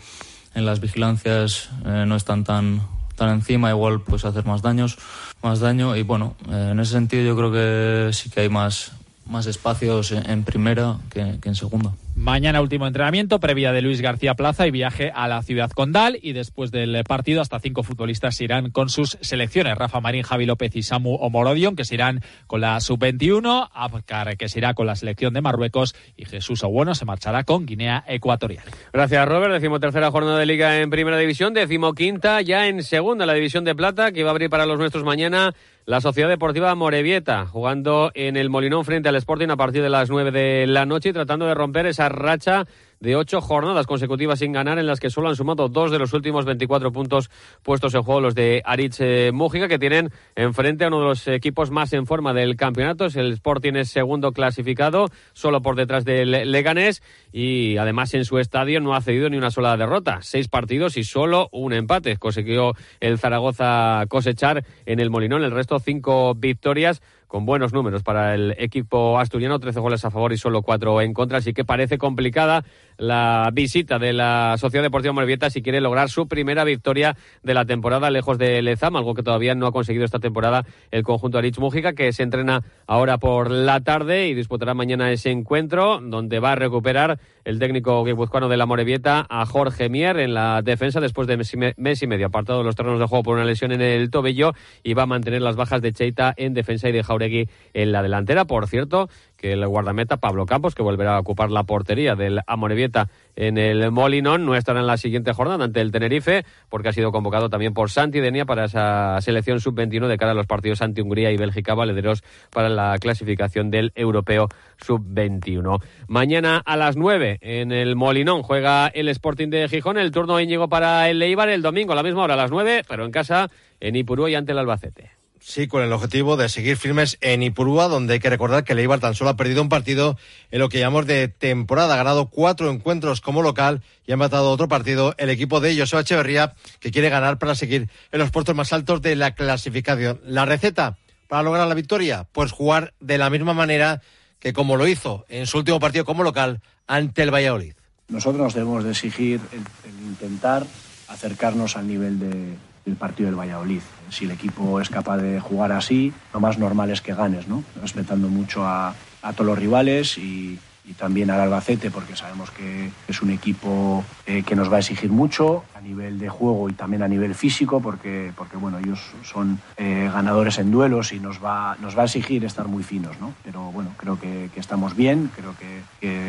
en 0.55 0.67
las 0.67 0.81
vigilancias 0.81 1.71
no 1.85 2.17
están 2.17 2.45
tan 2.45 2.83
tan 3.17 3.31
encima 3.31 3.71
igual 3.71 4.01
pues 4.01 4.25
hacer 4.25 4.47
más 4.47 4.63
daños 4.63 4.97
más 5.43 5.61
daño 5.61 5.95
y 5.95 6.03
bueno 6.03 6.35
en 6.51 6.81
ese 6.81 6.93
sentido 6.93 7.23
yo 7.23 7.37
creo 7.37 7.53
que 7.53 8.13
sí 8.15 8.31
que 8.31 8.41
hay 8.41 8.49
más 8.49 8.93
más 9.31 9.47
espacios 9.47 10.13
en 10.13 10.45
primera 10.45 10.97
que, 11.11 11.39
que, 11.41 11.49
en 11.49 11.55
segunda. 11.55 11.93
Mañana 12.17 12.61
último 12.61 12.87
entrenamiento, 12.87 13.41
previa 13.41 13.73
de 13.73 13.81
Luis 13.81 14.03
García 14.03 14.35
Plaza 14.35 14.67
y 14.67 14.71
viaje 14.71 15.11
a 15.15 15.27
la 15.29 15.43
ciudad 15.43 15.71
condal 15.71 16.19
y 16.21 16.33
después 16.33 16.71
del 16.71 17.03
partido 17.05 17.41
hasta 17.41 17.61
cinco 17.61 17.83
futbolistas 17.83 18.39
irán 18.41 18.71
con 18.71 18.91
sus 18.91 19.17
selecciones. 19.23 19.79
Rafa 19.79 20.01
Marín, 20.01 20.23
Javi 20.23 20.45
López 20.45 20.77
y 20.77 20.83
Samu 20.83 21.15
Omorodion 21.15 21.77
que 21.77 21.85
se 21.85 21.95
irán 21.95 22.21
con 22.47 22.61
la 22.61 22.81
sub-21, 22.81 23.71
Abkar 23.73 24.37
que 24.37 24.49
se 24.49 24.59
irá 24.59 24.75
con 24.75 24.87
la 24.87 24.97
selección 24.97 25.33
de 25.33 25.41
Marruecos 25.41 25.95
y 26.17 26.27
Jesús 26.27 26.63
Obueno 26.63 26.95
se 26.95 27.05
marchará 27.05 27.45
con 27.45 27.65
Guinea 27.65 28.05
Ecuatorial. 28.07 28.65
Gracias 28.93 29.27
Robert, 29.27 29.55
decimotercera 29.55 30.11
jornada 30.11 30.39
de 30.39 30.47
liga 30.47 30.79
en 30.81 30.91
primera 30.91 31.17
división, 31.17 31.55
decimoquinta 31.55 32.43
ya 32.43 32.67
en 32.67 32.83
segunda 32.83 33.25
la 33.25 33.35
división 33.35 33.65
de 33.65 33.75
plata 33.75 34.13
que 34.13 34.25
va 34.25 34.31
a 34.31 34.33
abrir 34.33 34.51
para 34.51 34.67
los 34.67 34.79
nuestros 34.79 35.05
mañana 35.05 35.55
la 35.87 36.01
Sociedad 36.01 36.29
Deportiva 36.29 36.75
Morevieta, 36.75 37.47
jugando 37.47 38.11
en 38.15 38.37
el 38.37 38.51
Molinón 38.51 38.85
frente 38.85 39.09
al 39.09 39.17
Sporting 39.17 39.49
a 39.49 39.57
partir 39.57 39.83
de 39.83 39.91
las 39.91 40.11
9 40.11 40.31
de 40.31 40.67
la 40.67 40.87
noche 40.87 41.09
y 41.09 41.13
tratando 41.13 41.47
de 41.47 41.55
romper 41.55 41.87
esa 41.87 42.09
racha 42.09 42.67
de 43.01 43.17
ocho 43.17 43.41
jornadas 43.41 43.87
consecutivas 43.87 44.41
sin 44.41 44.53
ganar, 44.53 44.79
en 44.79 44.87
las 44.87 45.01
que 45.01 45.09
solo 45.09 45.31
han 45.31 45.37
sumado 45.37 45.71
dos 45.71 45.91
de 45.91 45.99
los 45.99 46.13
últimos 46.13 46.45
24 46.45 46.93
puntos 46.93 47.31
puestos 47.63 47.95
en 47.95 48.03
juego 48.03 48.21
los 48.21 48.35
de 48.35 48.61
Aritz 48.65 48.99
eh, 49.01 49.33
que 49.69 49.79
tienen 49.79 50.11
enfrente 50.37 50.85
a 50.85 50.89
uno 50.89 51.01
de 51.01 51.07
los 51.07 51.27
equipos 51.29 51.71
más 51.71 51.95
en 51.95 52.07
forma 52.07 52.35
del 52.35 52.57
campeonato. 52.57 53.07
El 53.07 53.33
Sporting 53.33 53.73
es 53.77 53.89
segundo 53.89 54.33
clasificado, 54.33 55.09
solo 55.33 55.63
por 55.63 55.77
detrás 55.77 56.05
del 56.05 56.53
Leganés, 56.53 57.03
y 57.33 57.79
además 57.79 58.13
en 58.13 58.27
su 58.27 58.39
estadio 58.39 58.81
no 58.81 58.95
ha 58.95 59.01
cedido 59.01 59.31
ni 59.31 59.39
una 59.39 59.51
sola 59.51 59.77
derrota. 59.79 60.19
Seis 60.21 60.49
partidos 60.49 60.99
y 60.99 61.05
solo 61.05 61.49
un 61.53 61.73
empate. 61.73 62.19
Consiguió 62.19 62.75
el 63.01 63.19
Zaragoza 63.19 64.05
cosechar 64.09 64.65
en 64.85 65.01
el 65.01 65.09
Molinón, 65.09 65.43
el 65.43 65.53
resto 65.53 65.79
cinco 65.79 66.35
victorias 66.35 67.01
con 67.31 67.47
buenos 67.47 67.73
números 67.73 68.03
para 68.03 68.35
el 68.35 68.57
equipo 68.59 69.21
asturiano, 69.21 69.61
13 69.61 69.79
goles 69.79 70.05
a 70.05 70.11
favor 70.11 70.33
y 70.33 70.37
solo 70.37 70.63
4 70.63 71.01
en 71.01 71.15
contra, 71.15 71.39
así 71.39 71.53
que 71.53 71.65
parece 71.65 71.97
complicada 71.97 72.65
la 73.01 73.51
visita 73.53 73.99
de 73.99 74.13
la 74.13 74.57
Sociedad 74.59 74.85
Deportiva 74.85 75.15
Morevieta 75.15 75.49
si 75.49 75.63
quiere 75.63 75.81
lograr 75.81 76.11
su 76.11 76.29
primera 76.29 76.65
victoria 76.65 77.17
de 77.43 77.55
la 77.55 77.65
temporada 77.65 78.11
lejos 78.11 78.37
de 78.37 78.61
Lezama, 78.61 78.99
algo 78.99 79.15
que 79.15 79.23
todavía 79.23 79.55
no 79.55 79.67
ha 79.67 79.73
conseguido 79.73 80.05
esta 80.05 80.19
temporada 80.19 80.67
el 80.91 81.03
conjunto 81.03 81.39
Arich 81.39 81.59
Mújica, 81.59 81.95
que 81.95 82.13
se 82.13 82.23
entrena 82.23 82.63
ahora 82.87 83.17
por 83.17 83.51
la 83.51 83.81
tarde 83.81 84.29
y 84.29 84.35
disputará 84.35 84.75
mañana 84.75 85.11
ese 85.11 85.31
encuentro, 85.31 85.99
donde 86.03 86.41
va 86.41 86.53
a 86.53 86.57
recuperar 86.57 87.19
el 87.45 87.59
técnico 87.59 88.05
guipuzcoano 88.05 88.51
de 88.51 88.59
la 88.59 88.67
Morevieta 88.67 89.27
a 89.31 89.47
Jorge 89.47 89.89
Mier 89.89 90.19
en 90.19 90.35
la 90.35 90.61
defensa 90.63 91.01
después 91.01 91.27
de 91.27 91.39
mes 91.77 92.03
y 92.03 92.07
medio 92.07 92.27
apartado 92.27 92.59
de 92.59 92.65
los 92.67 92.77
terrenos 92.77 93.01
de 93.01 93.07
juego 93.07 93.23
por 93.23 93.37
una 93.37 93.47
lesión 93.47 93.73
en 93.73 93.81
el 93.81 94.11
tobillo 94.11 94.53
y 94.83 94.93
va 94.93 95.05
a 95.05 95.07
mantener 95.07 95.41
las 95.41 95.57
bajas 95.57 95.81
de 95.81 95.93
Cheita 95.93 96.35
en 96.37 96.53
defensa 96.53 96.91
y 96.91 96.93
de 96.93 97.03
Jauregui 97.03 97.49
en 97.73 97.93
la 97.93 98.03
delantera. 98.03 98.45
Por 98.45 98.69
cierto, 98.69 99.09
que 99.41 99.55
el 99.55 99.67
guardameta 99.67 100.19
Pablo 100.19 100.45
Campos, 100.45 100.75
que 100.75 100.83
volverá 100.83 101.17
a 101.17 101.21
ocupar 101.21 101.51
la 101.51 101.65
portería 101.65 102.15
del 102.15 102.41
Amorebieta 102.47 103.09
en 103.37 103.57
el 103.57 103.91
Molinón, 103.91 104.45
no 104.45 104.55
estará 104.55 104.81
en 104.81 104.87
la 104.87 104.99
siguiente 104.99 105.33
jornada 105.33 105.65
ante 105.65 105.81
el 105.81 105.91
Tenerife, 105.91 106.45
porque 106.69 106.91
ha 106.91 106.93
sido 106.93 107.11
convocado 107.11 107.49
también 107.49 107.73
por 107.73 107.91
Santi 107.91 108.21
Denia 108.21 108.45
para 108.45 108.67
esa 108.67 109.19
selección 109.23 109.59
sub-21 109.59 110.09
de 110.09 110.19
cara 110.19 110.33
a 110.33 110.35
los 110.35 110.47
partidos 110.47 110.83
ante 110.83 111.01
Hungría 111.01 111.33
y 111.33 111.39
Bélgica, 111.39 111.75
valederos 111.75 112.23
para 112.51 112.69
la 112.69 112.99
clasificación 112.99 113.71
del 113.71 113.93
Europeo 113.95 114.49
sub-21. 114.77 115.83
Mañana 116.07 116.61
a 116.63 116.77
las 116.77 116.97
9 116.97 117.39
en 117.41 117.73
el 117.73 117.97
Molinón 117.97 118.43
juega 118.43 118.89
el 118.89 119.09
Sporting 119.09 119.49
de 119.49 119.69
Gijón, 119.69 119.97
el 119.97 120.11
turno 120.11 120.39
Íñigo 120.39 120.69
para 120.69 121.09
el 121.09 121.19
Leibar 121.19 121.49
el 121.49 121.63
domingo 121.63 121.95
a 121.95 121.97
la 121.97 122.03
misma 122.03 122.25
hora 122.25 122.35
a 122.35 122.37
las 122.37 122.51
9, 122.51 122.83
pero 122.87 123.07
en 123.07 123.11
casa 123.11 123.49
en 123.81 123.97
Ipurú 123.97 124.29
y 124.29 124.35
ante 124.35 124.53
el 124.53 124.59
Albacete. 124.59 125.20
Sí, 125.43 125.69
con 125.69 125.83
el 125.83 125.93
objetivo 125.93 126.37
de 126.37 126.51
seguir 126.51 126.77
firmes 126.77 127.17
en 127.23 127.43
Ipurúa, 127.43 127.89
donde 127.89 128.15
hay 128.15 128.21
que 128.21 128.29
recordar 128.29 128.63
que 128.63 128.75
el 128.75 129.01
tan 129.01 129.15
solo 129.15 129.31
ha 129.31 129.37
perdido 129.37 129.63
un 129.63 129.71
partido 129.71 130.19
en 130.51 130.61
lo 130.61 130.69
que 130.69 130.79
llamamos 130.79 131.07
de 131.07 131.29
temporada. 131.29 131.95
Ha 131.95 131.97
ganado 131.97 132.27
cuatro 132.27 132.71
encuentros 132.71 133.23
como 133.23 133.41
local 133.41 133.83
y 134.07 134.13
ha 134.13 134.19
matado 134.19 134.51
otro 134.51 134.69
partido 134.69 135.15
el 135.17 135.31
equipo 135.31 135.61
de 135.61 135.79
José 135.79 135.99
Echeverría, 135.99 136.55
que 136.79 136.91
quiere 136.91 137.09
ganar 137.09 137.39
para 137.39 137.55
seguir 137.55 137.89
en 138.13 138.19
los 138.19 138.31
puestos 138.31 138.55
más 138.55 138.73
altos 138.75 139.01
de 139.01 139.17
la 139.17 139.35
clasificación. 139.35 140.21
La 140.25 140.45
receta 140.45 140.99
para 141.27 141.43
lograr 141.43 141.67
la 141.67 141.75
victoria, 141.75 142.27
pues 142.33 142.53
jugar 142.53 142.93
de 143.01 143.17
la 143.17 143.31
misma 143.31 143.55
manera 143.55 144.03
que 144.41 144.53
como 144.53 144.77
lo 144.77 144.87
hizo 144.87 145.25
en 145.29 145.47
su 145.47 145.59
último 145.59 145.81
partido 145.81 146.05
como 146.05 146.23
local 146.23 146.61
ante 146.87 147.23
el 147.23 147.33
Valladolid. 147.33 147.75
Nosotros 148.09 148.53
debemos 148.53 148.85
de 148.85 148.91
exigir 148.91 149.41
el 149.53 150.07
intentar 150.07 150.67
acercarnos 151.09 151.77
al 151.77 151.87
nivel 151.87 152.19
de 152.19 152.57
el 152.87 152.97
partido 152.97 153.29
del 153.29 153.39
Valladolid. 153.39 153.81
Si 154.11 154.25
el 154.25 154.33
equipo 154.33 154.81
es 154.81 154.91
capaz 154.91 155.19
de 155.19 155.41
jugar 155.41 155.73
así, 155.73 156.13
lo 156.35 156.41
más 156.41 156.59
normal 156.59 156.91
es 156.91 157.01
que 157.01 157.15
ganes, 157.15 157.49
¿no? 157.49 157.65
respetando 157.81 158.29
mucho 158.29 158.67
a, 158.67 158.95
todos 159.23 159.47
los 159.47 159.59
rivales 159.59 160.19
y, 160.19 160.59
y 160.85 160.95
también 160.95 161.31
al 161.31 161.41
Albacete 161.41 161.91
porque 161.91 162.17
sabemos 162.17 162.51
que 162.51 162.91
es 163.09 163.23
un 163.23 163.31
equipo 163.31 164.05
eh, 164.27 164.43
que 164.43 164.57
nos 164.57 164.71
va 164.73 164.77
a 164.77 164.81
exigir 164.81 165.11
mucho 165.11 165.65
a 165.75 165.81
nivel 165.81 166.19
de 166.19 166.29
juego 166.29 166.69
y 166.69 166.73
también 166.73 167.03
a 167.03 167.09
nivel 167.09 167.35
físico 167.35 167.81
porque, 167.81 168.33
porque 168.37 168.57
bueno, 168.57 168.79
ellos 168.79 169.01
son 169.23 169.61
eh, 169.77 170.11
ganadores 170.13 170.59
en 170.59 170.71
duelos 170.71 171.13
y 171.13 171.21
nos 171.21 171.43
va, 171.43 171.77
nos 171.81 171.97
va 171.97 172.03
a 172.03 172.05
exigir 172.07 172.45
estar 172.45 172.67
muy 172.69 172.83
finos, 172.83 173.21
¿no? 173.21 173.35
Pero 173.45 173.61
bueno, 173.73 173.95
creo 173.97 174.19
que, 174.19 174.51
estamos 174.57 174.95
bien, 174.95 175.31
creo 175.35 175.55
que, 175.57 175.81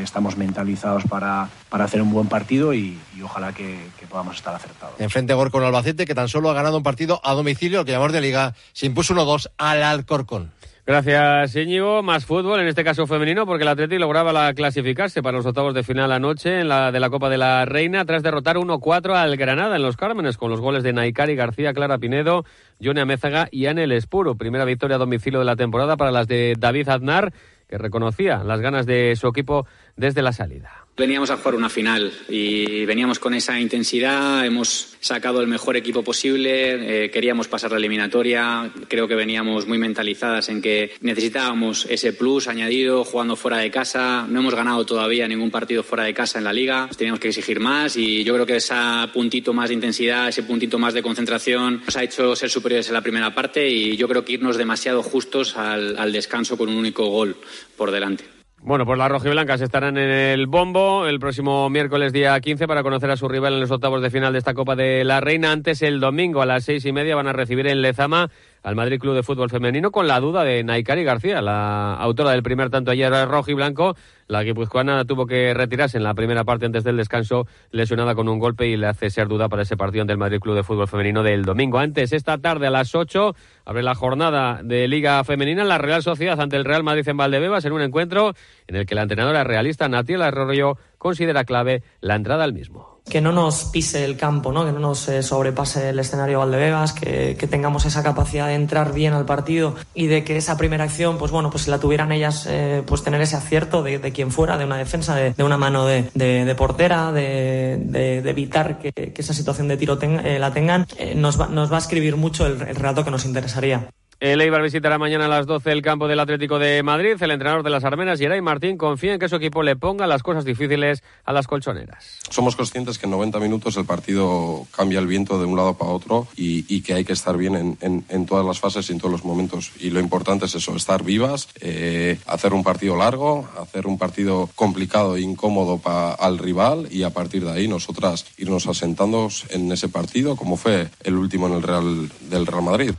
estamos 0.03 0.37
mentalizados 0.37 1.03
para, 1.03 1.49
para, 1.69 1.83
hacer 1.83 2.01
un 2.01 2.11
buen 2.11 2.27
partido 2.27 2.73
y, 2.73 2.99
ojalá 3.23 3.53
que, 3.53 3.77
podamos 4.09 4.35
estar 4.35 4.53
acertados. 4.53 4.99
Enfrente 4.99 5.33
Gor 5.33 5.51
Albacete 5.63 6.05
que 6.05 6.15
tan 6.15 6.27
solo 6.27 6.49
ha 6.49 6.53
ganado 6.53 6.77
un 6.77 6.83
partido 6.83 7.21
a 7.23 7.33
domicilio, 7.33 7.81
el 7.81 7.85
que 7.85 7.91
llamamos 7.91 8.13
de 8.13 8.21
liga, 8.21 8.53
se 8.73 8.85
impuso 8.85 9.13
1-2 9.13 9.49
al 9.57 9.83
Alcorcón. 9.83 10.51
Gracias, 10.83 11.55
Íñigo. 11.55 12.01
Más 12.01 12.25
fútbol, 12.25 12.59
en 12.59 12.67
este 12.67 12.83
caso 12.83 13.05
femenino, 13.05 13.45
porque 13.45 13.63
el 13.63 13.67
Atleti 13.67 13.99
lograba 13.99 14.33
la 14.33 14.51
clasificarse 14.55 15.21
para 15.21 15.37
los 15.37 15.45
octavos 15.45 15.75
de 15.75 15.83
final 15.83 16.11
anoche 16.11 16.61
en 16.61 16.69
la 16.69 16.91
de 16.91 16.99
la 16.99 17.11
Copa 17.11 17.29
de 17.29 17.37
la 17.37 17.65
Reina, 17.65 18.03
tras 18.03 18.23
derrotar 18.23 18.57
1-4 18.57 19.13
al 19.13 19.37
Granada 19.37 19.75
en 19.75 19.83
los 19.83 19.95
Cármenes, 19.95 20.37
con 20.37 20.49
los 20.49 20.59
goles 20.59 20.81
de 20.81 20.91
Naikari 20.91 21.35
García, 21.35 21.73
Clara 21.73 21.99
Pinedo, 21.99 22.45
Johnny 22.83 23.01
Amézaga 23.01 23.47
y 23.51 23.67
Anel 23.67 23.91
Espuro. 23.91 24.35
Primera 24.35 24.65
victoria 24.65 24.95
a 24.95 24.99
domicilio 24.99 25.39
de 25.39 25.45
la 25.45 25.55
temporada 25.55 25.97
para 25.97 26.11
las 26.11 26.27
de 26.27 26.55
David 26.57 26.89
Aznar, 26.89 27.31
que 27.69 27.77
reconocía 27.77 28.43
las 28.43 28.59
ganas 28.59 28.87
de 28.87 29.15
su 29.15 29.27
equipo 29.27 29.67
desde 29.95 30.23
la 30.23 30.33
salida. 30.33 30.80
Veníamos 30.97 31.31
a 31.31 31.37
jugar 31.37 31.55
una 31.55 31.69
final 31.69 32.11
y 32.27 32.85
veníamos 32.85 33.17
con 33.17 33.33
esa 33.33 33.57
intensidad, 33.59 34.45
hemos 34.45 34.97
sacado 34.99 35.39
el 35.39 35.47
mejor 35.47 35.77
equipo 35.77 36.03
posible, 36.03 37.05
eh, 37.05 37.09
queríamos 37.09 37.47
pasar 37.47 37.71
la 37.71 37.77
eliminatoria, 37.77 38.71
creo 38.89 39.07
que 39.07 39.15
veníamos 39.15 39.65
muy 39.67 39.77
mentalizadas 39.77 40.49
en 40.49 40.61
que 40.61 40.91
necesitábamos 40.99 41.87
ese 41.89 42.11
plus 42.11 42.49
añadido 42.49 43.05
jugando 43.05 43.37
fuera 43.37 43.59
de 43.59 43.71
casa, 43.71 44.27
no 44.29 44.41
hemos 44.41 44.53
ganado 44.53 44.85
todavía 44.85 45.29
ningún 45.29 45.49
partido 45.49 45.81
fuera 45.81 46.03
de 46.03 46.13
casa 46.13 46.39
en 46.39 46.43
la 46.43 46.53
liga, 46.53 46.89
teníamos 46.95 47.21
que 47.21 47.29
exigir 47.29 47.61
más 47.61 47.95
y 47.95 48.25
yo 48.25 48.33
creo 48.33 48.45
que 48.45 48.57
ese 48.57 48.75
puntito 49.13 49.53
más 49.53 49.69
de 49.69 49.75
intensidad, 49.75 50.27
ese 50.27 50.43
puntito 50.43 50.77
más 50.77 50.93
de 50.93 51.01
concentración 51.01 51.81
nos 51.85 51.95
ha 51.95 52.03
hecho 52.03 52.35
ser 52.35 52.49
superiores 52.49 52.89
en 52.89 52.93
la 52.93 53.01
primera 53.01 53.33
parte 53.33 53.67
y 53.67 53.95
yo 53.95 54.09
creo 54.09 54.25
que 54.25 54.33
irnos 54.33 54.57
demasiado 54.57 55.01
justos 55.01 55.55
al 55.55 56.11
descanso 56.11 56.57
con 56.57 56.67
un 56.67 56.75
único 56.75 57.05
gol 57.05 57.37
por 57.77 57.91
delante. 57.91 58.40
Bueno, 58.63 58.85
pues 58.85 58.99
las 58.99 59.09
rojiblancas 59.09 59.59
estarán 59.61 59.97
en 59.97 60.11
el 60.11 60.45
bombo 60.45 61.07
el 61.07 61.19
próximo 61.19 61.67
miércoles 61.71 62.13
día 62.13 62.39
15 62.39 62.67
para 62.67 62.83
conocer 62.83 63.09
a 63.09 63.17
su 63.17 63.27
rival 63.27 63.55
en 63.55 63.59
los 63.59 63.71
octavos 63.71 64.03
de 64.03 64.11
final 64.11 64.33
de 64.33 64.39
esta 64.39 64.53
Copa 64.53 64.75
de 64.75 65.03
la 65.03 65.19
Reina. 65.19 65.51
Antes, 65.51 65.81
el 65.81 65.99
domingo 65.99 66.43
a 66.43 66.45
las 66.45 66.65
seis 66.65 66.85
y 66.85 66.91
media 66.91 67.15
van 67.15 67.25
a 67.25 67.33
recibir 67.33 67.65
en 67.65 67.81
Lezama 67.81 68.29
al 68.63 68.75
Madrid 68.75 68.99
Club 68.99 69.15
de 69.15 69.23
Fútbol 69.23 69.49
Femenino 69.49 69.91
con 69.91 70.07
la 70.07 70.19
duda 70.19 70.43
de 70.43 70.63
Naikari 70.63 71.03
García, 71.03 71.41
la 71.41 71.95
autora 71.95 72.31
del 72.31 72.43
primer 72.43 72.69
tanto 72.69 72.91
ayer 72.91 73.11
rojo 73.27 73.51
y 73.51 73.53
blanco. 73.53 73.95
La 74.27 74.43
guipuzcoana 74.43 75.03
tuvo 75.03 75.25
que 75.25 75.53
retirarse 75.53 75.97
en 75.97 76.03
la 76.03 76.13
primera 76.13 76.45
parte 76.45 76.65
antes 76.65 76.83
del 76.83 76.95
descanso, 76.95 77.47
lesionada 77.71 78.15
con 78.15 78.29
un 78.29 78.39
golpe 78.39 78.67
y 78.67 78.77
le 78.77 78.87
hace 78.87 79.09
ser 79.09 79.27
duda 79.27 79.49
para 79.49 79.63
ese 79.63 79.75
partido 79.75 80.03
ante 80.03 80.13
el 80.13 80.19
Madrid 80.19 80.39
Club 80.39 80.55
de 80.55 80.63
Fútbol 80.63 80.87
Femenino 80.87 81.21
del 81.21 81.43
domingo. 81.43 81.79
Antes, 81.79 82.13
esta 82.13 82.37
tarde 82.37 82.67
a 82.67 82.69
las 82.69 82.95
8, 82.95 83.35
abre 83.65 83.83
la 83.83 83.95
jornada 83.95 84.61
de 84.63 84.87
Liga 84.87 85.21
Femenina 85.23 85.65
la 85.65 85.77
Real 85.77 86.01
Sociedad 86.01 86.39
ante 86.39 86.55
el 86.55 86.65
Real 86.65 86.83
Madrid 86.83 87.07
en 87.07 87.17
Valdebebas 87.17 87.65
en 87.65 87.73
un 87.73 87.81
encuentro 87.81 88.33
en 88.67 88.75
el 88.75 88.85
que 88.85 88.95
la 88.95 89.01
entrenadora 89.01 89.43
realista 89.43 89.89
Natiela 89.89 90.27
Arroyo 90.27 90.77
considera 90.97 91.43
clave 91.43 91.83
la 91.99 92.15
entrada 92.15 92.43
al 92.45 92.53
mismo 92.53 93.00
que 93.11 93.19
no 93.19 93.33
nos 93.33 93.65
pise 93.65 94.05
el 94.05 94.15
campo, 94.15 94.53
¿no? 94.53 94.65
que 94.65 94.71
no 94.71 94.79
nos 94.79 95.09
eh, 95.09 95.21
sobrepase 95.21 95.89
el 95.89 95.99
escenario 95.99 96.39
Valdevegas, 96.39 96.93
que, 96.93 97.35
tengamos 97.51 97.85
esa 97.85 98.01
capacidad 98.01 98.47
de 98.47 98.53
entrar 98.53 98.93
bien 98.93 99.11
al 99.11 99.25
partido 99.25 99.75
y 99.93 100.07
de 100.07 100.23
que 100.23 100.37
esa 100.37 100.57
primera 100.57 100.85
acción, 100.85 101.17
pues 101.17 101.29
bueno, 101.29 101.49
pues 101.49 101.67
la 101.67 101.77
tuvieran 101.77 102.13
ellas, 102.13 102.47
eh, 102.49 102.81
pues 102.85 103.03
tener 103.03 103.19
ese 103.19 103.35
acierto 103.35 103.83
de, 103.83 103.99
quien 104.13 104.31
fuera, 104.31 104.57
de 104.57 104.63
una 104.63 104.77
defensa, 104.77 105.13
de, 105.13 105.33
de 105.33 105.43
una 105.43 105.57
mano 105.57 105.85
de, 105.85 106.55
portera, 106.57 107.11
de, 107.11 108.21
evitar 108.25 108.79
que, 108.79 109.13
esa 109.17 109.33
situación 109.33 109.67
de 109.67 109.75
tiro 109.75 109.99
eh, 110.01 110.39
la 110.39 110.53
tengan, 110.53 110.87
nos, 111.15 111.39
va, 111.39 111.47
nos 111.47 111.69
va 111.69 111.75
a 111.75 111.79
escribir 111.79 112.15
mucho 112.15 112.45
el, 112.45 112.61
el 112.61 112.75
relato 112.77 113.03
que 113.03 113.11
nos 113.11 113.25
interesaría. 113.25 113.89
El 114.21 114.39
Eibar 114.39 114.61
visitará 114.61 114.99
mañana 114.99 115.25
a 115.25 115.27
las 115.27 115.47
12 115.47 115.71
el 115.71 115.81
campo 115.81 116.07
del 116.07 116.19
Atlético 116.19 116.59
de 116.59 116.83
Madrid. 116.83 117.17
El 117.19 117.31
entrenador 117.31 117.63
de 117.63 117.71
las 117.71 117.83
Armenas, 117.83 118.19
Geray 118.19 118.39
Martín, 118.39 118.77
confía 118.77 119.15
en 119.15 119.19
que 119.19 119.27
su 119.27 119.37
equipo 119.37 119.63
le 119.63 119.75
ponga 119.75 120.05
las 120.05 120.21
cosas 120.21 120.45
difíciles 120.45 121.01
a 121.25 121.33
las 121.33 121.47
colchoneras. 121.47 122.19
Somos 122.29 122.55
conscientes 122.55 122.99
que 122.99 123.07
en 123.07 123.13
90 123.13 123.39
minutos 123.39 123.77
el 123.77 123.85
partido 123.85 124.67
cambia 124.77 124.99
el 124.99 125.07
viento 125.07 125.39
de 125.39 125.45
un 125.45 125.57
lado 125.57 125.73
para 125.73 125.89
otro 125.89 126.27
y, 126.35 126.81
que 126.83 126.93
hay 126.93 127.03
que 127.03 127.13
estar 127.13 127.35
bien 127.35 127.79
en, 127.81 128.25
todas 128.27 128.45
las 128.45 128.59
fases 128.59 128.87
y 128.91 128.93
en 128.93 128.99
todos 128.99 129.11
los 129.11 129.25
momentos. 129.25 129.71
Y 129.79 129.89
lo 129.89 129.99
importante 129.99 130.45
es 130.45 130.53
eso, 130.53 130.75
estar 130.75 131.03
vivas, 131.03 131.49
eh, 131.59 132.19
hacer 132.27 132.53
un 132.53 132.63
partido 132.63 132.95
largo, 132.95 133.49
hacer 133.59 133.87
un 133.87 133.97
partido 133.97 134.51
complicado 134.53 135.15
e 135.15 135.21
incómodo 135.21 135.79
para 135.79 136.13
al 136.13 136.37
rival 136.37 136.87
y 136.91 137.01
a 137.01 137.09
partir 137.09 137.43
de 137.43 137.53
ahí 137.53 137.67
nosotras 137.67 138.27
irnos 138.37 138.67
asentando 138.67 139.29
en 139.49 139.71
ese 139.71 139.89
partido 139.89 140.35
como 140.35 140.57
fue 140.57 140.89
el 141.03 141.15
último 141.15 141.47
en 141.47 141.53
el 141.53 141.63
Real 141.63 142.11
del 142.29 142.45
Real 142.45 142.61
Madrid. 142.61 142.91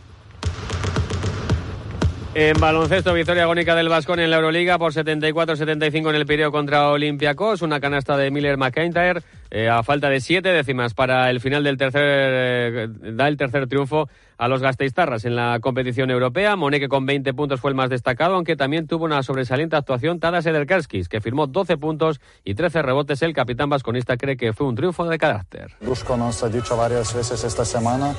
En 2.35 2.59
baloncesto, 2.59 3.13
victoria 3.13 3.43
agónica 3.43 3.75
del 3.75 3.91
Vascón 3.91 4.19
en 4.19 4.31
la 4.31 4.37
Euroliga 4.37 4.79
por 4.79 4.95
74-75 4.95 6.09
en 6.09 6.15
el 6.15 6.25
Pireo 6.25 6.51
contra 6.51 6.89
Olympiacos. 6.89 7.61
Una 7.61 7.79
canasta 7.79 8.17
de 8.17 8.31
Miller 8.31 8.57
McIntyre 8.57 9.21
eh, 9.51 9.69
a 9.69 9.83
falta 9.83 10.09
de 10.09 10.19
siete 10.19 10.49
décimas 10.49 10.95
para 10.95 11.29
el 11.29 11.41
final 11.43 11.63
del 11.63 11.77
tercer, 11.77 12.03
eh, 12.03 12.89
da 12.89 13.29
el 13.29 13.37
tercer 13.37 13.67
triunfo 13.67 14.09
a 14.39 14.49
los 14.49 14.63
Gasteiztarras 14.63 15.27
en 15.27 15.37
la 15.37 15.61
competición 15.61 16.11
europea. 16.11 16.57
Moneke 16.57 16.89
con 16.89 17.05
20 17.05 17.35
puntos 17.35 17.61
fue 17.61 17.71
el 17.71 17.75
más 17.75 17.91
destacado, 17.91 18.35
aunque 18.35 18.57
también 18.57 18.87
tuvo 18.87 19.05
una 19.05 19.23
sobresaliente 19.23 19.77
actuación 19.77 20.19
Tadas 20.19 20.47
Ederkerskis, 20.47 21.11
que 21.11 21.21
firmó 21.21 21.49
12 21.49 21.77
puntos 21.77 22.19
y 22.45 22.55
13 22.55 22.81
rebotes. 22.81 23.21
El 23.21 23.35
capitán 23.35 23.69
vasconista 23.69 24.17
cree 24.17 24.39
que 24.39 24.55
fue 24.55 24.67
un 24.67 24.75
triunfo 24.75 25.05
de 25.05 25.19
carácter. 25.19 25.73
Dusko 25.83 26.17
nos 26.17 26.43
ha 26.43 26.49
dicho 26.49 26.79
varias 26.79 27.15
veces 27.15 27.45
esta 27.45 27.67
semana 27.67 28.15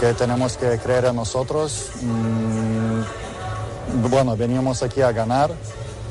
que 0.00 0.12
tenemos 0.14 0.56
que 0.56 0.76
creer 0.82 1.04
en 1.04 1.14
nosotros. 1.14 1.92
Mm, 2.02 3.23
bueno, 4.10 4.36
venimos 4.36 4.82
aquí 4.82 5.00
a 5.00 5.12
ganar, 5.12 5.50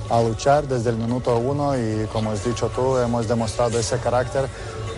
a 0.10 0.22
luchar 0.22 0.68
desde 0.68 0.90
el 0.90 0.98
minuto 0.98 1.38
uno 1.38 1.78
y 1.78 2.08
como 2.12 2.32
has 2.32 2.44
dicho 2.44 2.70
tú, 2.70 2.98
hemos 2.98 3.28
demostrado 3.28 3.80
ese 3.80 3.98
carácter 3.98 4.48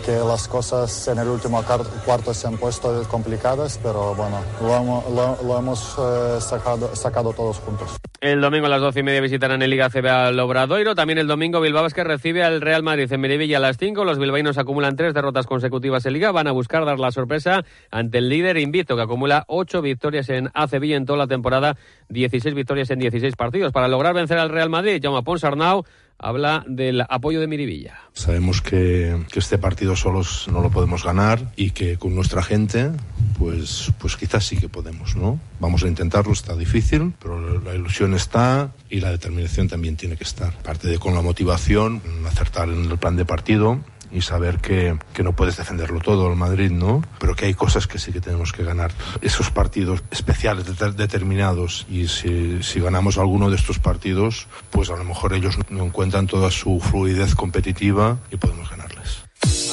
que 0.06 0.12
las 0.12 0.48
cosas 0.48 1.08
en 1.08 1.18
el 1.18 1.28
último 1.28 1.64
cuarto 2.06 2.34
se 2.34 2.48
han 2.48 2.58
puesto 2.58 3.04
complicadas, 3.10 3.80
pero 3.82 4.14
bueno, 4.14 4.40
lo, 4.62 5.16
lo, 5.16 5.38
lo 5.44 5.58
hemos 5.58 5.98
eh, 5.98 6.40
sacado, 6.40 6.96
sacado 6.96 7.34
todos 7.34 7.58
juntos. 7.60 7.98
El 8.22 8.40
domingo 8.42 8.68
a 8.68 8.70
las 8.70 8.82
doce 8.82 9.02
y 9.02 9.04
media 9.04 9.22
visitarán 9.22 9.62
en 9.62 9.70
Liga 9.70 9.90
CB 9.90 10.08
al 10.08 10.40
Obradoiro. 10.40 10.96
También 10.96 11.18
el 11.20 11.28
domingo 11.28 11.60
Bilbao 11.60 11.86
es 11.86 11.94
que 11.94 12.04
recibe 12.04 12.44
al 12.44 12.62
Real 12.62 12.84
Madrid 12.84 13.12
en 13.12 13.22
Miribilla 13.22 13.58
a 13.58 13.60
las 13.60 13.78
5. 13.78 14.04
Los 14.06 14.20
bilbaínos 14.20 14.58
acumulan 14.58 14.96
tres 14.96 15.14
derrotas 15.14 15.48
consecutivas 15.48 16.06
en 16.06 16.14
Liga. 16.14 16.32
Van 16.32 16.48
a 16.48 16.52
buscar 16.52 16.86
dar 16.86 17.00
la 17.00 17.12
sorpresa 17.12 17.64
ante 17.92 18.20
el 18.20 18.30
líder 18.30 18.58
invicto 18.58 18.96
que 18.96 19.02
acumula 19.02 19.44
ocho 19.48 19.82
victorias 19.82 20.30
en 20.30 20.50
ACB 20.54 20.94
en 20.94 21.06
toda 21.06 21.20
la 21.20 21.28
temporada, 21.28 21.78
16 22.10 22.56
victorias 22.56 22.90
en 22.92 23.00
16 23.00 23.36
partidos. 23.36 23.72
Para 23.72 23.88
lograr 23.88 24.14
vencer 24.14 24.38
al 24.38 24.50
Real 24.50 24.70
Madrid, 24.70 25.00
Jaume 25.02 25.24
Ponsarnau 25.24 25.84
habla 26.18 26.64
del 26.68 27.02
apoyo 27.02 27.40
de 27.40 27.48
Miribilla. 27.48 28.00
Sabemos 28.14 28.62
que, 28.62 29.26
que, 29.32 29.40
este 29.40 29.58
partido 29.58 29.96
solos 29.96 30.48
no 30.52 30.62
lo 30.62 30.70
podemos 30.70 31.04
ganar 31.04 31.52
y 31.56 31.72
que 31.72 31.98
con 31.98 32.16
nuestra 32.16 32.42
gente, 32.42 32.92
pues, 33.38 33.92
pues 34.00 34.16
quizás 34.16 34.46
sí 34.46 34.58
que 34.58 34.70
podemos, 34.70 35.16
¿no? 35.16 35.40
Vamos 35.60 35.84
a 35.84 35.88
intentarlo, 35.88 36.34
está 36.34 36.56
difícil, 36.56 37.14
pero 37.22 37.60
la 37.60 37.76
ilusión 37.76 38.14
está 38.14 38.72
y 38.90 39.00
la 39.02 39.12
determinación 39.12 39.68
también 39.68 39.98
tiene 39.98 40.16
que 40.16 40.24
estar. 40.24 40.54
Aparte 40.60 40.88
de 40.88 40.98
con 40.98 41.14
la 41.14 41.22
motivación, 41.22 42.02
acertar 42.28 42.70
en 42.70 42.86
el 42.86 42.98
plan 42.98 43.16
de 43.16 43.26
partido 43.26 43.80
y 44.12 44.22
saber 44.22 44.60
que, 44.60 44.98
que, 45.14 45.24
no 45.24 45.34
puedes 45.34 45.58
defenderlo 45.58 46.00
todo 46.00 46.30
el 46.30 46.36
Madrid, 46.36 46.72
¿no? 46.72 47.02
Pero 47.20 47.36
que 47.36 47.46
hay 47.46 47.54
cosas 47.54 47.88
que 47.88 48.00
sí 48.00 48.12
que 48.12 48.22
tenemos 48.22 48.52
que 48.52 48.64
ganar. 48.64 48.92
Esos 49.22 49.52
partidos 49.52 50.04
especiales, 50.12 50.66
determinados, 50.96 51.86
y 51.90 52.08
si, 52.08 52.64
si 52.64 52.80
ganamos 52.80 53.18
alguno 53.18 53.50
de 53.50 53.56
estos 53.56 53.80
partidos, 53.80 54.48
pues 54.72 54.90
a 54.90 54.96
lo 54.96 55.04
mejor 55.04 55.34
ellos 55.34 55.58
no 55.70 55.86
encuentran 55.86 56.28
toda 56.28 56.52
su 56.52 56.80
fluidez 56.80 57.36
competitiva 57.36 58.18
y 58.32 58.38
podemos 58.38 58.70
ganarles. 58.70 58.95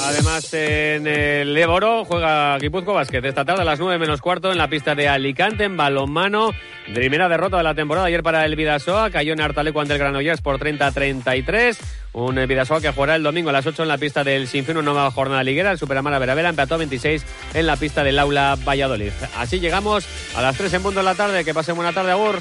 Además, 0.04 0.52
en 0.52 1.06
el 1.06 1.56
Éboro 1.56 2.04
juega 2.04 2.58
Guipuzco 2.58 2.92
Basket 2.92 3.24
esta 3.24 3.44
tarde 3.44 3.62
a 3.62 3.64
las 3.64 3.78
9 3.78 3.98
menos 3.98 4.20
cuarto 4.20 4.50
en 4.50 4.58
la 4.58 4.68
pista 4.68 4.94
de 4.94 5.08
Alicante, 5.08 5.64
en 5.64 5.76
balonmano. 5.76 6.50
Primera 6.92 7.28
derrota 7.28 7.56
de 7.56 7.62
la 7.62 7.74
temporada 7.74 8.06
ayer 8.06 8.22
para 8.22 8.44
el 8.44 8.56
Vidasoa. 8.56 9.10
Cayó 9.10 9.32
en 9.32 9.40
Artaleco 9.40 9.80
ante 9.80 9.94
el 9.94 10.00
Granollers 10.00 10.40
por 10.40 10.58
30-33. 10.58 11.78
Un 12.14 12.34
Vidasoa 12.46 12.80
que 12.80 12.92
jugará 12.92 13.14
el 13.16 13.22
domingo 13.22 13.50
a 13.50 13.52
las 13.52 13.66
8 13.66 13.82
en 13.82 13.88
la 13.88 13.98
pista 13.98 14.24
del 14.24 14.48
Sinfín, 14.48 14.76
una 14.76 14.92
nueva 14.92 15.10
jornada 15.12 15.42
liguera. 15.44 15.70
El 15.70 15.78
Superamara 15.78 16.18
Veravera 16.18 16.48
empató 16.48 16.74
a 16.74 16.78
26 16.78 17.24
en 17.54 17.66
la 17.66 17.76
pista 17.76 18.02
del 18.02 18.18
Aula 18.18 18.58
Valladolid. 18.66 19.12
Así 19.36 19.60
llegamos 19.60 20.06
a 20.34 20.42
las 20.42 20.56
3 20.56 20.74
en 20.74 20.82
punto 20.82 20.98
de 20.98 21.04
la 21.04 21.14
tarde. 21.14 21.44
Que 21.44 21.54
pasen 21.54 21.76
buena 21.76 21.92
tarde, 21.92 22.10
Agur. 22.10 22.40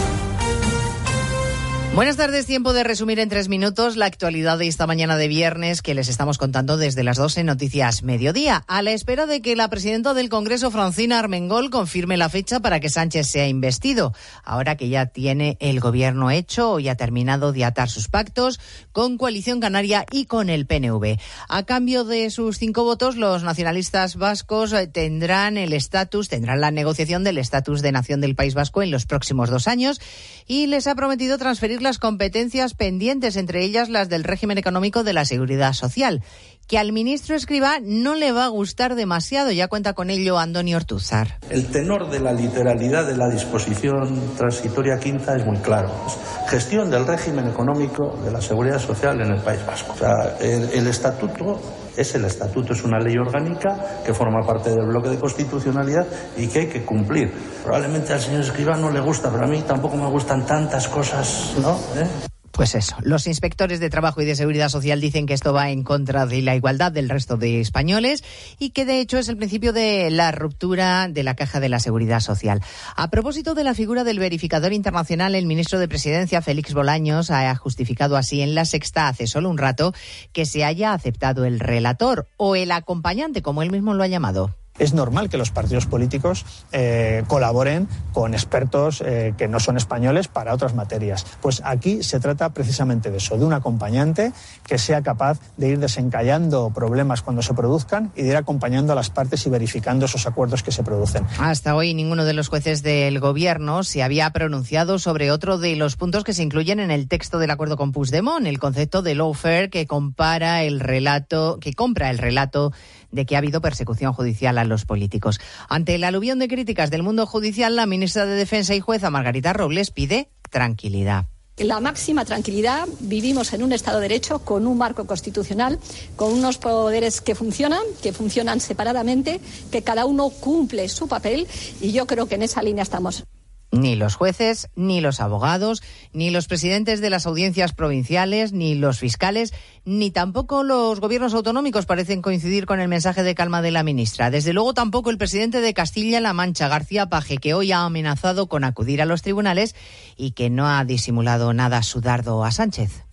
Buenas 1.93 2.15
tardes, 2.15 2.45
tiempo 2.45 2.71
de 2.71 2.85
resumir 2.85 3.19
en 3.19 3.27
tres 3.27 3.49
minutos 3.49 3.97
la 3.97 4.05
actualidad 4.05 4.57
de 4.57 4.65
esta 4.65 4.87
mañana 4.87 5.17
de 5.17 5.27
viernes 5.27 5.81
que 5.81 5.93
les 5.93 6.07
estamos 6.07 6.37
contando 6.37 6.77
desde 6.77 7.03
las 7.03 7.17
12 7.17 7.43
Noticias 7.43 8.01
Mediodía, 8.01 8.63
a 8.69 8.81
la 8.81 8.91
espera 8.91 9.25
de 9.25 9.41
que 9.41 9.57
la 9.57 9.69
presidenta 9.69 10.13
del 10.13 10.29
Congreso, 10.29 10.71
Francina 10.71 11.19
Armengol, 11.19 11.69
confirme 11.69 12.15
la 12.15 12.29
fecha 12.29 12.61
para 12.61 12.79
que 12.79 12.87
Sánchez 12.87 13.27
sea 13.27 13.45
investido. 13.49 14.13
Ahora 14.45 14.77
que 14.77 14.87
ya 14.87 15.07
tiene 15.07 15.57
el 15.59 15.81
gobierno 15.81 16.31
hecho 16.31 16.79
ya 16.79 16.93
ha 16.93 16.95
terminado 16.95 17.51
de 17.51 17.65
atar 17.65 17.89
sus 17.89 18.07
pactos 18.07 18.61
con 18.93 19.17
Coalición 19.17 19.59
Canaria 19.59 20.05
y 20.11 20.27
con 20.27 20.49
el 20.49 20.67
PNV. 20.67 21.19
A 21.49 21.63
cambio 21.63 22.05
de 22.05 22.29
sus 22.29 22.57
cinco 22.57 22.85
votos, 22.85 23.17
los 23.17 23.43
nacionalistas 23.43 24.15
vascos 24.15 24.73
tendrán 24.93 25.57
el 25.57 25.73
estatus, 25.73 26.29
tendrán 26.29 26.61
la 26.61 26.71
negociación 26.71 27.25
del 27.25 27.37
estatus 27.37 27.81
de 27.81 27.91
nación 27.91 28.21
del 28.21 28.35
País 28.35 28.53
Vasco 28.53 28.81
en 28.81 28.91
los 28.91 29.05
próximos 29.05 29.49
dos 29.49 29.67
años 29.67 29.99
y 30.47 30.67
les 30.67 30.87
ha 30.87 30.95
prometido 30.95 31.37
transferir 31.37 31.80
las 31.81 31.99
competencias 31.99 32.73
pendientes, 32.73 33.35
entre 33.35 33.63
ellas 33.63 33.89
las 33.89 34.09
del 34.09 34.23
régimen 34.23 34.57
económico 34.57 35.03
de 35.03 35.13
la 35.13 35.25
seguridad 35.25 35.73
social, 35.73 36.23
que 36.67 36.77
al 36.77 36.93
ministro 36.93 37.35
Escribá 37.35 37.79
no 37.81 38.15
le 38.15 38.31
va 38.31 38.45
a 38.45 38.49
gustar 38.49 38.95
demasiado. 38.95 39.51
Ya 39.51 39.67
cuenta 39.67 39.93
con 39.93 40.09
ello 40.09 40.39
Andoni 40.39 40.73
Ortuzar. 40.73 41.39
El 41.49 41.67
tenor 41.67 42.09
de 42.09 42.19
la 42.19 42.31
literalidad 42.31 43.05
de 43.05 43.17
la 43.17 43.29
disposición 43.29 44.35
transitoria 44.37 44.99
quinta 44.99 45.35
es 45.35 45.45
muy 45.45 45.57
claro. 45.57 45.91
Es 46.07 46.49
gestión 46.49 46.89
del 46.89 47.05
régimen 47.05 47.47
económico 47.47 48.17
de 48.23 48.31
la 48.31 48.41
seguridad 48.41 48.79
social 48.79 49.19
en 49.21 49.33
el 49.33 49.41
País 49.41 49.65
Vasco. 49.65 49.93
O 49.93 49.97
sea, 49.97 50.37
el, 50.39 50.69
el 50.71 50.87
estatuto 50.87 51.59
es 51.95 52.15
el 52.15 52.25
estatuto, 52.25 52.73
es 52.73 52.83
una 52.83 52.99
ley 52.99 53.17
orgánica 53.17 54.01
que 54.05 54.13
forma 54.13 54.45
parte 54.45 54.69
del 54.69 54.85
bloque 54.85 55.09
de 55.09 55.19
constitucionalidad 55.19 56.05
y 56.37 56.47
que 56.47 56.59
hay 56.59 56.67
que 56.67 56.83
cumplir. 56.83 57.31
Probablemente 57.63 58.13
al 58.13 58.19
señor 58.19 58.41
Escribá 58.41 58.75
no 58.77 58.91
le 58.91 58.99
gusta, 58.99 59.29
pero 59.31 59.45
a 59.45 59.47
mí 59.47 59.61
tampoco 59.61 59.97
me 59.97 60.09
gustan 60.09 60.45
tantas 60.45 60.87
cosas, 60.87 61.53
¿no? 61.61 61.71
¿Eh? 61.99 62.30
Pues 62.51 62.75
eso, 62.75 62.97
los 63.01 63.27
inspectores 63.27 63.79
de 63.79 63.89
trabajo 63.89 64.21
y 64.21 64.25
de 64.25 64.35
seguridad 64.35 64.69
social 64.69 64.99
dicen 64.99 65.25
que 65.25 65.33
esto 65.33 65.53
va 65.53 65.69
en 65.69 65.83
contra 65.83 66.25
de 66.25 66.41
la 66.41 66.55
igualdad 66.55 66.91
del 66.91 67.09
resto 67.09 67.37
de 67.37 67.61
españoles 67.61 68.23
y 68.59 68.71
que 68.71 68.85
de 68.85 68.99
hecho 68.99 69.17
es 69.17 69.29
el 69.29 69.37
principio 69.37 69.71
de 69.71 70.09
la 70.11 70.31
ruptura 70.31 71.07
de 71.07 71.23
la 71.23 71.35
caja 71.35 71.59
de 71.59 71.69
la 71.69 71.79
seguridad 71.79 72.19
social. 72.19 72.61
A 72.95 73.09
propósito 73.09 73.55
de 73.55 73.63
la 73.63 73.73
figura 73.73 74.03
del 74.03 74.19
verificador 74.19 74.73
internacional, 74.73 75.33
el 75.35 75.45
ministro 75.45 75.79
de 75.79 75.87
Presidencia, 75.87 76.41
Félix 76.41 76.73
Bolaños, 76.73 77.31
ha 77.31 77.55
justificado 77.55 78.17
así 78.17 78.41
en 78.41 78.53
la 78.53 78.65
sexta 78.65 79.07
hace 79.07 79.27
solo 79.27 79.49
un 79.49 79.57
rato 79.57 79.93
que 80.33 80.45
se 80.45 80.65
haya 80.65 80.93
aceptado 80.93 81.45
el 81.45 81.59
relator 81.59 82.27
o 82.37 82.55
el 82.55 82.71
acompañante, 82.71 83.41
como 83.41 83.63
él 83.63 83.71
mismo 83.71 83.93
lo 83.93 84.03
ha 84.03 84.07
llamado 84.07 84.60
es 84.79 84.93
normal 84.93 85.29
que 85.29 85.37
los 85.37 85.51
partidos 85.51 85.85
políticos 85.85 86.45
eh, 86.71 87.23
colaboren 87.27 87.87
con 88.13 88.33
expertos 88.33 89.01
eh, 89.05 89.33
que 89.37 89.47
no 89.47 89.59
son 89.59 89.77
españoles 89.77 90.27
para 90.27 90.53
otras 90.53 90.73
materias. 90.73 91.25
Pues 91.41 91.61
aquí 91.65 92.03
se 92.03 92.19
trata 92.19 92.49
precisamente 92.49 93.11
de 93.11 93.17
eso, 93.17 93.37
de 93.37 93.45
un 93.45 93.53
acompañante 93.53 94.33
que 94.65 94.77
sea 94.77 95.01
capaz 95.01 95.39
de 95.57 95.69
ir 95.69 95.79
desencallando 95.79 96.71
problemas 96.73 97.21
cuando 97.21 97.41
se 97.41 97.53
produzcan 97.53 98.11
y 98.15 98.23
de 98.23 98.29
ir 98.29 98.35
acompañando 98.35 98.93
a 98.93 98.95
las 98.95 99.09
partes 99.09 99.45
y 99.45 99.49
verificando 99.49 100.05
esos 100.05 100.25
acuerdos 100.25 100.63
que 100.63 100.71
se 100.71 100.83
producen. 100.83 101.25
Hasta 101.39 101.75
hoy 101.75 101.93
ninguno 101.93 102.25
de 102.25 102.33
los 102.33 102.47
jueces 102.47 102.83
del 102.83 103.19
Gobierno 103.19 103.83
se 103.83 104.03
había 104.03 104.29
pronunciado 104.31 104.99
sobre 104.99 105.31
otro 105.31 105.57
de 105.57 105.75
los 105.75 105.95
puntos 105.95 106.23
que 106.23 106.33
se 106.33 106.43
incluyen 106.43 106.79
en 106.79 106.91
el 106.91 107.07
texto 107.07 107.39
del 107.39 107.51
acuerdo 107.51 107.77
con 107.77 107.91
Puigdemont, 107.91 108.47
el 108.47 108.59
concepto 108.59 109.01
de 109.01 109.15
lawfare 109.15 109.69
que 109.69 109.85
compara 109.85 110.63
el 110.63 110.79
relato, 110.79 111.59
que 111.59 111.73
compra 111.73 112.09
el 112.09 112.17
relato 112.17 112.71
de 113.11 113.25
que 113.25 113.35
ha 113.35 113.39
habido 113.39 113.61
persecución 113.61 114.13
judicial 114.13 114.57
a 114.57 114.63
los 114.63 114.85
políticos. 114.85 115.39
Ante 115.69 115.95
el 115.95 116.03
aluvión 116.03 116.39
de 116.39 116.47
críticas 116.47 116.91
del 116.91 117.03
mundo 117.03 117.25
judicial, 117.25 117.75
la 117.75 117.85
ministra 117.85 118.25
de 118.25 118.35
Defensa 118.35 118.75
y 118.75 118.79
jueza 118.79 119.09
Margarita 119.09 119.53
Robles 119.53 119.91
pide 119.91 120.29
tranquilidad. 120.49 121.25
La 121.57 121.79
máxima 121.79 122.25
tranquilidad. 122.25 122.87
Vivimos 123.01 123.53
en 123.53 123.61
un 123.61 123.73
Estado 123.73 123.99
de 123.99 124.07
Derecho 124.07 124.39
con 124.39 124.65
un 124.65 124.77
marco 124.77 125.05
constitucional, 125.05 125.79
con 126.15 126.33
unos 126.33 126.57
poderes 126.57 127.21
que 127.21 127.35
funcionan, 127.35 127.83
que 128.01 128.13
funcionan 128.13 128.59
separadamente, 128.59 129.39
que 129.71 129.83
cada 129.83 130.05
uno 130.05 130.29
cumple 130.29 130.89
su 130.89 131.07
papel 131.07 131.47
y 131.79 131.91
yo 131.91 132.07
creo 132.07 132.27
que 132.27 132.35
en 132.35 132.43
esa 132.43 132.63
línea 132.63 132.83
estamos. 132.83 133.25
Ni 133.71 133.95
los 133.95 134.15
jueces, 134.15 134.69
ni 134.75 134.99
los 134.99 135.21
abogados, 135.21 135.81
ni 136.11 136.29
los 136.29 136.47
presidentes 136.47 136.99
de 136.99 137.09
las 137.09 137.25
audiencias 137.25 137.73
provinciales, 137.73 138.51
ni 138.51 138.75
los 138.75 138.99
fiscales, 138.99 139.53
ni 139.85 140.11
tampoco 140.11 140.63
los 140.63 140.99
gobiernos 140.99 141.33
autonómicos 141.33 141.85
parecen 141.85 142.21
coincidir 142.21 142.65
con 142.65 142.79
el 142.79 142.87
mensaje 142.87 143.23
de 143.23 143.33
calma 143.33 143.61
de 143.61 143.71
la 143.71 143.83
ministra. 143.83 144.29
Desde 144.29 144.53
luego 144.53 144.73
tampoco 144.73 145.09
el 145.09 145.17
presidente 145.17 145.61
de 145.61 145.73
Castilla-La 145.73 146.33
Mancha, 146.33 146.67
García 146.67 147.07
Paje, 147.07 147.37
que 147.37 147.53
hoy 147.53 147.71
ha 147.71 147.85
amenazado 147.85 148.47
con 148.47 148.63
acudir 148.63 149.01
a 149.01 149.05
los 149.05 149.21
tribunales 149.21 149.75
y 150.17 150.31
que 150.31 150.49
no 150.49 150.67
ha 150.67 150.83
disimulado 150.83 151.53
nada 151.53 151.81
su 151.81 152.01
dardo 152.01 152.43
a 152.43 152.51
Sánchez. 152.51 153.05